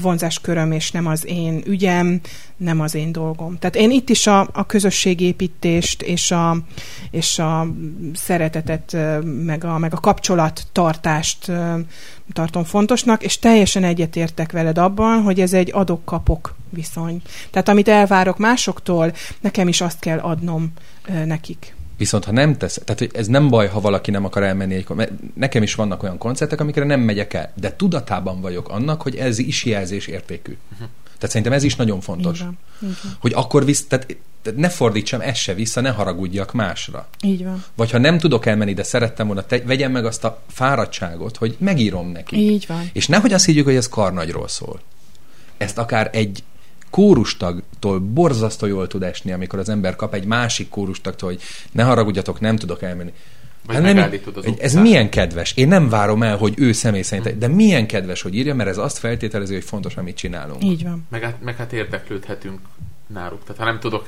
[0.01, 2.21] vonzásköröm, és nem az én ügyem,
[2.57, 3.59] nem az én dolgom.
[3.59, 6.57] Tehát én itt is a, a közösségépítést és a,
[7.11, 7.67] és a
[8.15, 8.97] szeretetet,
[9.45, 11.53] meg a, meg a kapcsolattartást
[12.33, 17.23] tartom fontosnak, és teljesen egyetértek veled abban, hogy ez egy adok-kapok viszony.
[17.51, 20.73] Tehát amit elvárok másoktól, nekem is azt kell adnom
[21.25, 21.76] nekik.
[21.97, 24.88] Viszont ha nem tesz, tehát hogy ez nem baj, ha valaki nem akar elmenni egy
[24.88, 29.16] mert nekem is vannak olyan koncertek, amikre nem megyek el, de tudatában vagyok annak, hogy
[29.16, 30.57] ez is jelzés értékű.
[30.72, 30.88] Uh-huh.
[31.05, 32.38] Tehát szerintem ez is nagyon fontos.
[32.38, 32.59] Így van.
[32.82, 33.16] Így van.
[33.20, 37.09] Hogy akkor visz, tehát, tehát ne fordítsam ezt se vissza, ne haragudjak másra.
[37.22, 37.64] Így van.
[37.74, 41.57] Vagy ha nem tudok elmenni, de szerettem volna, te, vegyem meg azt a fáradtságot, hogy
[41.59, 42.36] megírom neki.
[42.36, 42.90] Így van.
[42.92, 44.80] És nehogy azt higgyük, hogy ez karnagyról szól.
[45.57, 46.42] Ezt akár egy
[46.97, 51.40] kórustagtól borzasztó jól tud esni, amikor az ember kap egy másik kórustagtól, hogy
[51.72, 53.12] ne haragudjatok, nem tudok elmenni.
[53.66, 54.12] Vagy hát nem,
[54.59, 55.53] ez milyen kedves.
[55.57, 58.78] Én nem várom el, hogy ő személy szerint, de milyen kedves, hogy írja, mert ez
[58.78, 60.64] azt feltételezi, hogy fontos, amit csinálunk.
[60.64, 61.07] Így van.
[61.11, 62.59] Meg, hát, meg hát érdeklődhetünk
[63.07, 63.42] náluk.
[63.42, 64.05] Tehát ha nem tudok,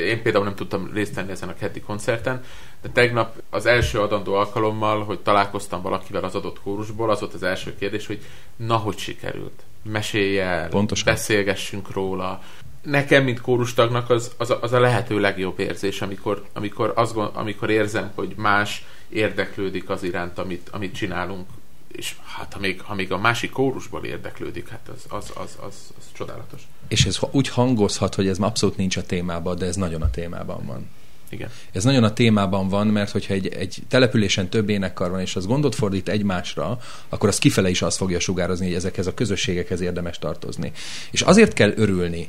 [0.00, 2.44] én például nem tudtam részt venni ezen a heti koncerten,
[2.82, 7.42] de tegnap az első adandó alkalommal, hogy találkoztam valakivel az adott kórusból, az volt az
[7.42, 8.20] első kérdés, hogy
[8.56, 11.12] na, hogy sikerült mesélj el, Pontosan.
[11.12, 12.42] beszélgessünk róla.
[12.82, 17.70] Nekem, mint kórustagnak az, az, a, az a lehető legjobb érzés, amikor, amikor, az, amikor
[17.70, 21.48] érzem, hogy más érdeklődik az iránt, amit, amit csinálunk,
[21.92, 25.74] és hát ha még, ha még a másik kórusból érdeklődik, hát az, az, az, az,
[25.98, 26.60] az csodálatos.
[26.88, 30.66] És ez úgy hangozhat, hogy ez abszolút nincs a témában, de ez nagyon a témában
[30.66, 30.88] van.
[31.28, 31.50] Igen.
[31.72, 35.46] Ez nagyon a témában van, mert hogyha egy, egy településen több énekkar van, és az
[35.46, 36.78] gondot fordít egymásra,
[37.08, 40.72] akkor az kifele is azt fogja sugározni, hogy ezekhez a közösségekhez érdemes tartozni.
[41.10, 42.28] És azért kell örülni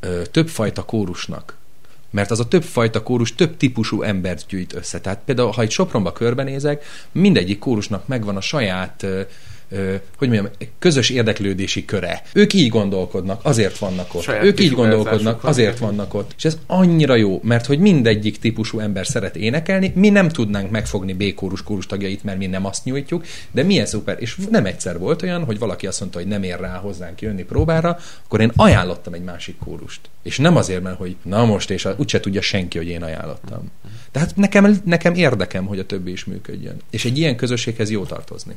[0.00, 1.56] ö, többfajta kórusnak,
[2.10, 5.00] mert az a többfajta kórus több típusú embert gyűjt össze.
[5.00, 9.06] Tehát például, ha egy Sopronba körbenézek, mindegyik kórusnak megvan a saját
[10.16, 10.48] hogy mondjam,
[10.78, 12.22] közös érdeklődési köre.
[12.32, 14.22] Ők így gondolkodnak, azért vannak ott.
[14.22, 16.32] Saját ők így gondolkodnak, azért vannak ott.
[16.36, 21.12] És ez annyira jó, mert hogy mindegyik típusú ember szeret énekelni, mi nem tudnánk megfogni
[21.12, 24.16] B-kórus kórus tagjait, mert mi nem azt nyújtjuk, de milyen szuper.
[24.20, 27.42] És nem egyszer volt olyan, hogy valaki azt mondta, hogy nem ér rá hozzánk jönni
[27.42, 30.00] próbára, akkor én ajánlottam egy másik kórust.
[30.22, 33.70] És nem azért, mert hogy na most, és úgyse tudja senki, hogy én ajánlottam.
[34.10, 36.76] Tehát nekem, nekem érdekem, hogy a többi is működjön.
[36.90, 38.54] És egy ilyen közösséghez jó tartozni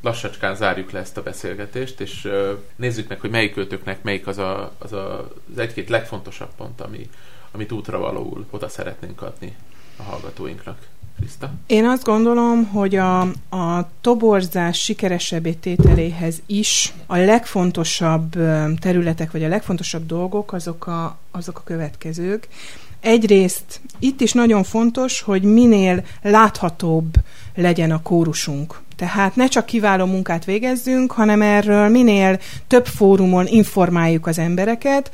[0.00, 2.28] lassacskán zárjuk le ezt a beszélgetést, és
[2.76, 5.18] nézzük meg, hogy melyik költőknek melyik az a, az, a,
[5.52, 7.08] az egy-két legfontosabb pont, ami,
[7.50, 9.56] amit útra valóul oda szeretnénk adni
[9.96, 10.78] a hallgatóinknak.
[11.16, 11.50] Krista?
[11.66, 13.20] Én azt gondolom, hogy a,
[13.50, 18.30] a toborzás sikeresebbé tételéhez is a legfontosabb
[18.78, 22.48] területek, vagy a legfontosabb dolgok azok a, azok a következők.
[23.00, 27.14] Egyrészt itt is nagyon fontos, hogy minél láthatóbb
[27.54, 28.80] legyen a kórusunk.
[29.00, 35.10] Tehát ne csak kiváló munkát végezzünk, hanem erről minél több fórumon informáljuk az embereket,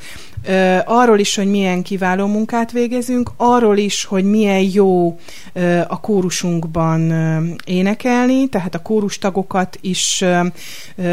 [0.85, 5.19] arról is, hogy milyen kiváló munkát végezünk, arról is, hogy milyen jó
[5.87, 7.13] a kórusunkban
[7.65, 10.23] énekelni, tehát a kórustagokat is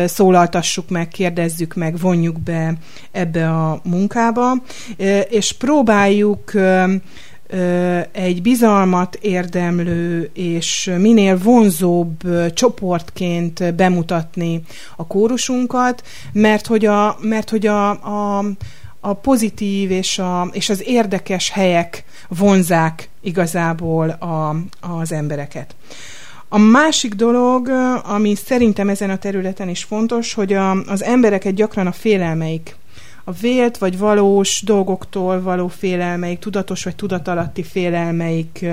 [0.04, 2.74] szólaltassuk meg, kérdezzük meg, vonjuk be
[3.12, 4.52] ebbe a munkába,
[5.28, 6.52] és próbáljuk
[8.12, 12.16] egy bizalmat érdemlő és minél vonzóbb
[12.54, 14.62] csoportként bemutatni
[14.96, 16.02] a kórusunkat,
[16.32, 18.44] mert hogy a, mert hogy a, a,
[19.00, 25.74] a pozitív és, a, és az érdekes helyek vonzák igazából a, az embereket.
[26.48, 27.68] A másik dolog,
[28.04, 32.76] ami szerintem ezen a területen is fontos, hogy a, az embereket gyakran a félelmeik
[33.24, 38.64] a vélt vagy valós dolgoktól való félelmeik, tudatos vagy tudatalatti félelmeik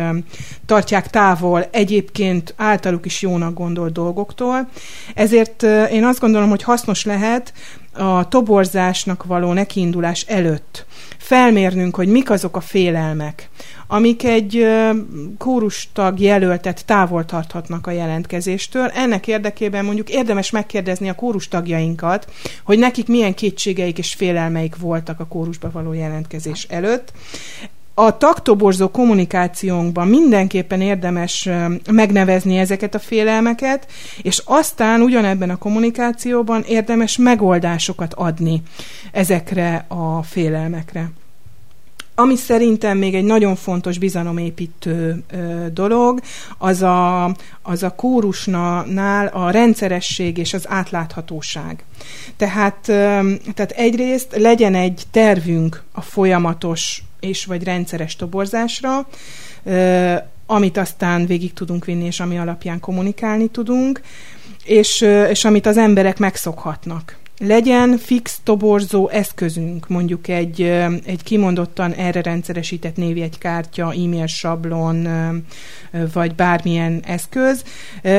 [0.65, 4.69] tartják távol egyébként általuk is jónak gondolt dolgoktól.
[5.15, 7.53] Ezért én azt gondolom, hogy hasznos lehet
[7.93, 10.85] a toborzásnak való nekiindulás előtt
[11.17, 13.49] felmérnünk, hogy mik azok a félelmek,
[13.87, 14.67] amik egy
[15.37, 18.87] kórustag jelöltet távol tarthatnak a jelentkezéstől.
[18.87, 22.31] Ennek érdekében mondjuk érdemes megkérdezni a kórustagjainkat,
[22.63, 27.11] hogy nekik milyen kétségeik és félelmeik voltak a kórusba való jelentkezés előtt
[27.93, 31.49] a taktoborzó kommunikációnkban mindenképpen érdemes
[31.91, 33.87] megnevezni ezeket a félelmeket,
[34.21, 38.61] és aztán ugyanebben a kommunikációban érdemes megoldásokat adni
[39.11, 41.11] ezekre a félelmekre.
[42.15, 45.23] Ami szerintem még egy nagyon fontos bizalomépítő
[45.73, 46.19] dolog,
[46.57, 47.25] az a,
[47.61, 51.83] az a kórusnál a rendszeresség és az átláthatóság.
[52.37, 52.75] Tehát,
[53.53, 59.07] tehát egyrészt legyen egy tervünk a folyamatos és vagy rendszeres toborzásra,
[60.45, 64.01] amit aztán végig tudunk vinni, és ami alapján kommunikálni tudunk,
[64.65, 70.61] és, és amit az emberek megszokhatnak legyen fix toborzó eszközünk, mondjuk egy,
[71.05, 75.07] egy kimondottan erre rendszeresített névjegykártya, e-mail sablon,
[76.13, 77.63] vagy bármilyen eszköz,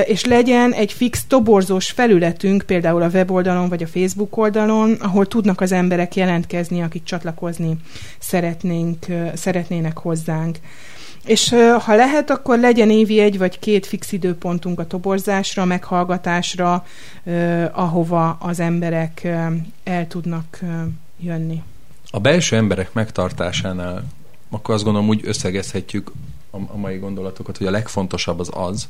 [0.04, 5.60] és legyen egy fix toborzós felületünk, például a weboldalon vagy a Facebook oldalon, ahol tudnak
[5.60, 7.76] az emberek jelentkezni, akik csatlakozni
[8.18, 10.58] szeretnénk, szeretnének hozzánk.
[11.24, 11.48] És
[11.78, 16.86] ha lehet, akkor legyen évi egy vagy két fix időpontunk a toborzásra, meghallgatásra,
[17.72, 19.28] ahova az emberek
[19.84, 20.60] el tudnak
[21.20, 21.62] jönni.
[22.10, 24.04] A belső emberek megtartásánál
[24.50, 26.12] akkor azt gondolom úgy összegezhetjük
[26.50, 28.88] a, mai gondolatokat, hogy a legfontosabb az az,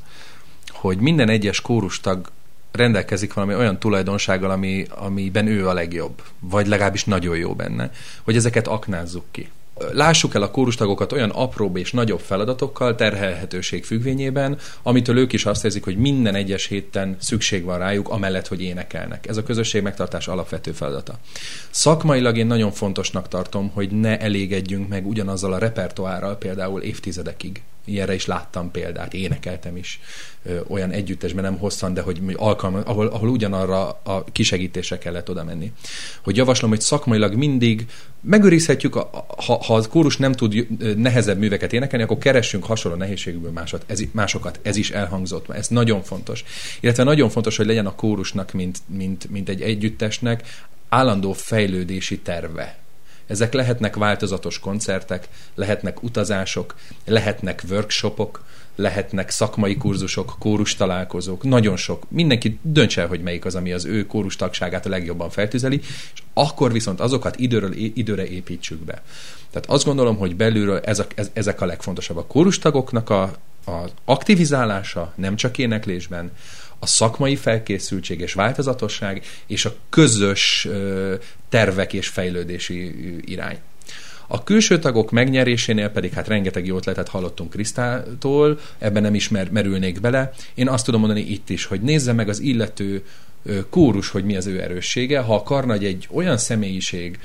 [0.69, 2.31] hogy minden egyes kórustag
[2.73, 7.91] rendelkezik valami olyan tulajdonsággal, ami, amiben ő a legjobb, vagy legalábbis nagyon jó benne,
[8.23, 9.51] hogy ezeket aknázzuk ki
[9.93, 15.65] lássuk el a kórustagokat olyan apróbb és nagyobb feladatokkal, terhelhetőség függvényében, amitől ők is azt
[15.65, 19.29] érzik, hogy minden egyes héten szükség van rájuk, amellett, hogy énekelnek.
[19.29, 21.19] Ez a közösség megtartás alapvető feladata.
[21.71, 28.15] Szakmailag én nagyon fontosnak tartom, hogy ne elégedjünk meg ugyanazzal a repertoárral például évtizedekig ilyenre
[28.15, 30.01] is láttam példát, énekeltem is
[30.43, 35.45] ö, olyan együttesben, nem hosszan, de hogy alkalma, ahol, ahol ugyanarra a kisegítésre kellett oda
[35.45, 35.73] menni.
[36.23, 37.87] Hogy javaslom, hogy szakmailag mindig
[38.21, 40.67] megőrizhetjük, a, ha, ha az kórus nem tud
[40.97, 44.61] nehezebb műveket énekelni, akkor keressünk hasonló nehézségből másot, ez, másokat.
[44.63, 46.45] Ez is elhangzott, ez nagyon fontos.
[46.81, 50.43] Illetve nagyon fontos, hogy legyen a kórusnak, mint, mint, mint egy együttesnek
[50.89, 52.82] állandó fejlődési terve
[53.33, 56.75] ezek lehetnek változatos koncertek, lehetnek utazások,
[57.05, 58.45] lehetnek workshopok,
[58.77, 62.11] lehetnek szakmai kurzusok, kórus találkozók, nagyon sok.
[62.11, 65.81] Mindenki döntse el, hogy melyik az, ami az ő kórus tagságát a legjobban feltüzeli,
[66.15, 69.03] és akkor viszont azokat időről időre építsük be.
[69.51, 72.17] Tehát azt gondolom, hogy belülről ezek, ezek a legfontosabb.
[72.17, 73.23] A kórustagoknak a,
[73.67, 76.31] a aktivizálása nem csak éneklésben,
[76.83, 80.69] a szakmai felkészültség és változatosság, és a közös
[81.49, 83.59] tervek és fejlődési irány.
[84.27, 89.51] A külső tagok megnyerésénél pedig hát rengeteg jó ötletet hallottunk Krisztától, ebben nem is mer-
[89.51, 90.33] merülnék bele.
[90.55, 93.05] Én azt tudom mondani itt is, hogy nézze meg az illető
[93.71, 95.21] kórus, hogy mi az ő erőssége.
[95.21, 97.19] Ha a Karnagy egy olyan személyiség,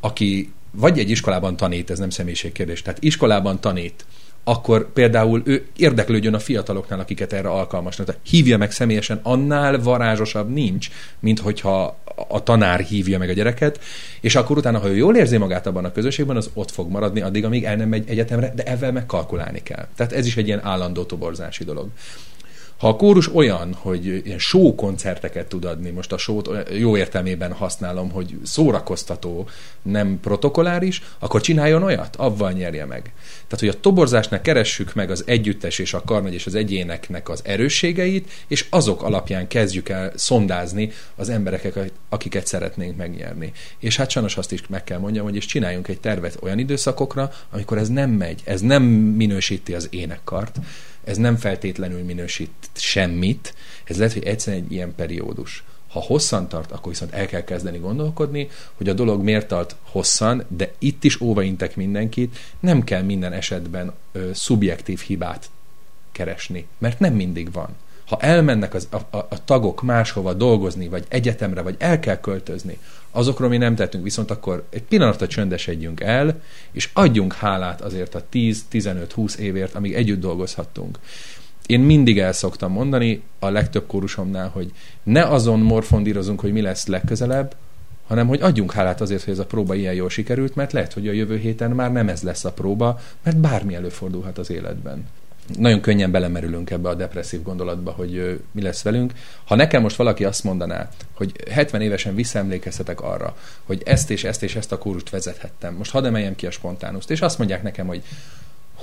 [0.00, 4.04] aki vagy egy iskolában tanít, ez nem személyiségkérdés, tehát iskolában tanít,
[4.44, 8.06] akkor például ő érdeklődjön a fiataloknál, akiket erre alkalmasnak.
[8.06, 10.88] Tehát hívja meg személyesen, annál varázsosabb nincs,
[11.20, 11.96] mint hogyha
[12.28, 13.80] a tanár hívja meg a gyereket,
[14.20, 17.20] és akkor utána, ha ő jól érzi magát abban a közösségben, az ott fog maradni
[17.20, 19.86] addig, amíg el nem megy egyetemre, de ezzel meg kalkulálni kell.
[19.96, 21.88] Tehát ez is egy ilyen állandó toborzási dolog.
[22.82, 26.40] Ha a kórus olyan, hogy ilyen show koncerteket tud adni, most a show
[26.78, 29.48] jó értelmében használom, hogy szórakoztató,
[29.82, 33.02] nem protokoláris, akkor csináljon olyat, avval nyerje meg.
[33.46, 37.40] Tehát, hogy a toborzásnál keressük meg az együttes és a karnagy és az egyéneknek az
[37.44, 43.52] erősségeit, és azok alapján kezdjük el szondázni az embereket, akiket szeretnénk megnyerni.
[43.78, 47.32] És hát sajnos azt is meg kell mondjam, hogy is csináljunk egy tervet olyan időszakokra,
[47.50, 50.58] amikor ez nem megy, ez nem minősíti az énekkart,
[51.04, 55.64] ez nem feltétlenül minősít semmit, ez lehet, hogy egyszerűen egy ilyen periódus.
[55.88, 60.44] Ha hosszan tart, akkor viszont el kell kezdeni gondolkodni, hogy a dolog miért tart hosszan,
[60.48, 65.50] de itt is óvaintek mindenkit, nem kell minden esetben ö, szubjektív hibát
[66.12, 67.68] keresni, mert nem mindig van.
[68.06, 72.78] Ha elmennek az, a, a, a tagok máshova dolgozni, vagy egyetemre, vagy el kell költözni,
[73.12, 76.40] azokról mi nem tettünk, viszont akkor egy pillanatra csöndesedjünk el,
[76.72, 80.98] és adjunk hálát azért a 10-15-20 évért, amíg együtt dolgozhattunk.
[81.66, 86.86] Én mindig el szoktam mondani a legtöbb kórusomnál, hogy ne azon morfondírozunk, hogy mi lesz
[86.86, 87.56] legközelebb,
[88.06, 91.08] hanem hogy adjunk hálát azért, hogy ez a próba ilyen jól sikerült, mert lehet, hogy
[91.08, 95.04] a jövő héten már nem ez lesz a próba, mert bármi előfordulhat az életben.
[95.58, 99.12] Nagyon könnyen belemerülünk ebbe a depresszív gondolatba, hogy mi lesz velünk.
[99.44, 104.42] Ha nekem most valaki azt mondaná, hogy 70 évesen visszaemlékeztetek arra, hogy ezt és ezt
[104.42, 107.86] és ezt a kórust vezethettem, most hadd emeljem ki a spontánuszt, és azt mondják nekem,
[107.86, 108.02] hogy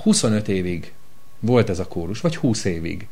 [0.02, 0.92] 25 évig
[1.40, 3.06] volt ez a kórus, vagy 20 évig,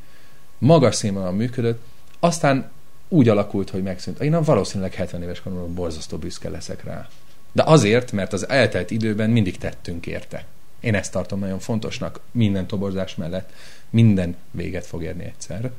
[0.59, 1.83] magas színvonalon működött,
[2.21, 2.71] aztán
[3.09, 4.21] úgy alakult, hogy megszűnt.
[4.21, 7.09] Én valószínűleg 70 éves koromban borzasztó büszke leszek rá.
[7.53, 10.45] De azért, mert az eltelt időben mindig tettünk érte.
[10.81, 13.53] Én ezt tartom nagyon fontosnak minden toborzás mellett.
[13.91, 15.71] Minden véget fog érni egyszer.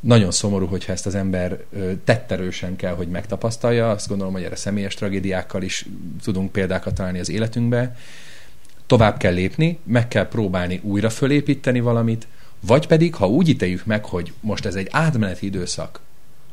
[0.00, 1.64] Nagyon szomorú, hogyha ezt az ember
[2.04, 3.90] tetterősen kell, hogy megtapasztalja.
[3.90, 5.86] Azt gondolom, hogy erre személyes tragédiákkal is
[6.22, 7.96] tudunk példákat találni az életünkbe.
[8.86, 12.26] Tovább kell lépni, meg kell próbálni újra fölépíteni valamit,
[12.60, 16.00] vagy pedig, ha úgy ítéljük meg, hogy most ez egy átmeneti időszak,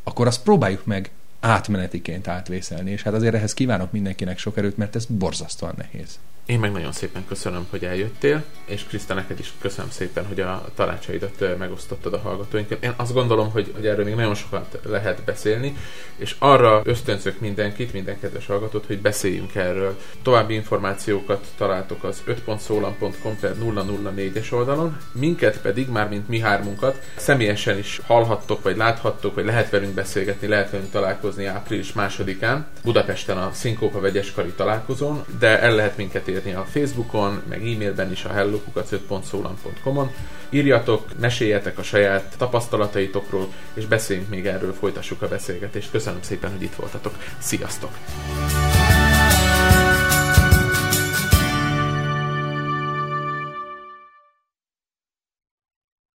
[0.03, 1.09] akkor azt próbáljuk meg
[1.45, 6.19] átmenetiként átvészelni, és hát azért ehhez kívánok mindenkinek sok erőt, mert ez borzasztóan nehéz.
[6.45, 10.65] Én meg nagyon szépen köszönöm, hogy eljöttél, és Kriszta, neked is köszönöm szépen, hogy a
[10.75, 12.83] tanácsaidat megosztottad a hallgatóinkat.
[12.83, 15.75] Én azt gondolom, hogy, hogy erről még nagyon sokat lehet beszélni,
[16.15, 19.97] és arra ösztönzök mindenkit, minden kedves hallgatót, hogy beszéljünk erről.
[20.21, 27.77] További információkat találtok az 5.szólam.com per 004-es oldalon, minket pedig, már mint mi hármunkat, személyesen
[27.77, 33.51] is hallhattok, vagy láthattok, vagy lehet velünk beszélgetni, lehet velünk találkozni április másodikán, Budapesten a
[33.53, 40.11] Szinkópa vegyeskari találkozón, de el lehet minket írni a Facebookon, meg e-mailben is a hellokukat5.szólam.com-on.
[40.49, 45.91] Írjatok, meséljetek a saját tapasztalataitokról, és beszéljünk még erről, folytassuk a beszélgetést.
[45.91, 47.13] Köszönöm szépen, hogy itt voltatok.
[47.37, 47.91] Sziasztok!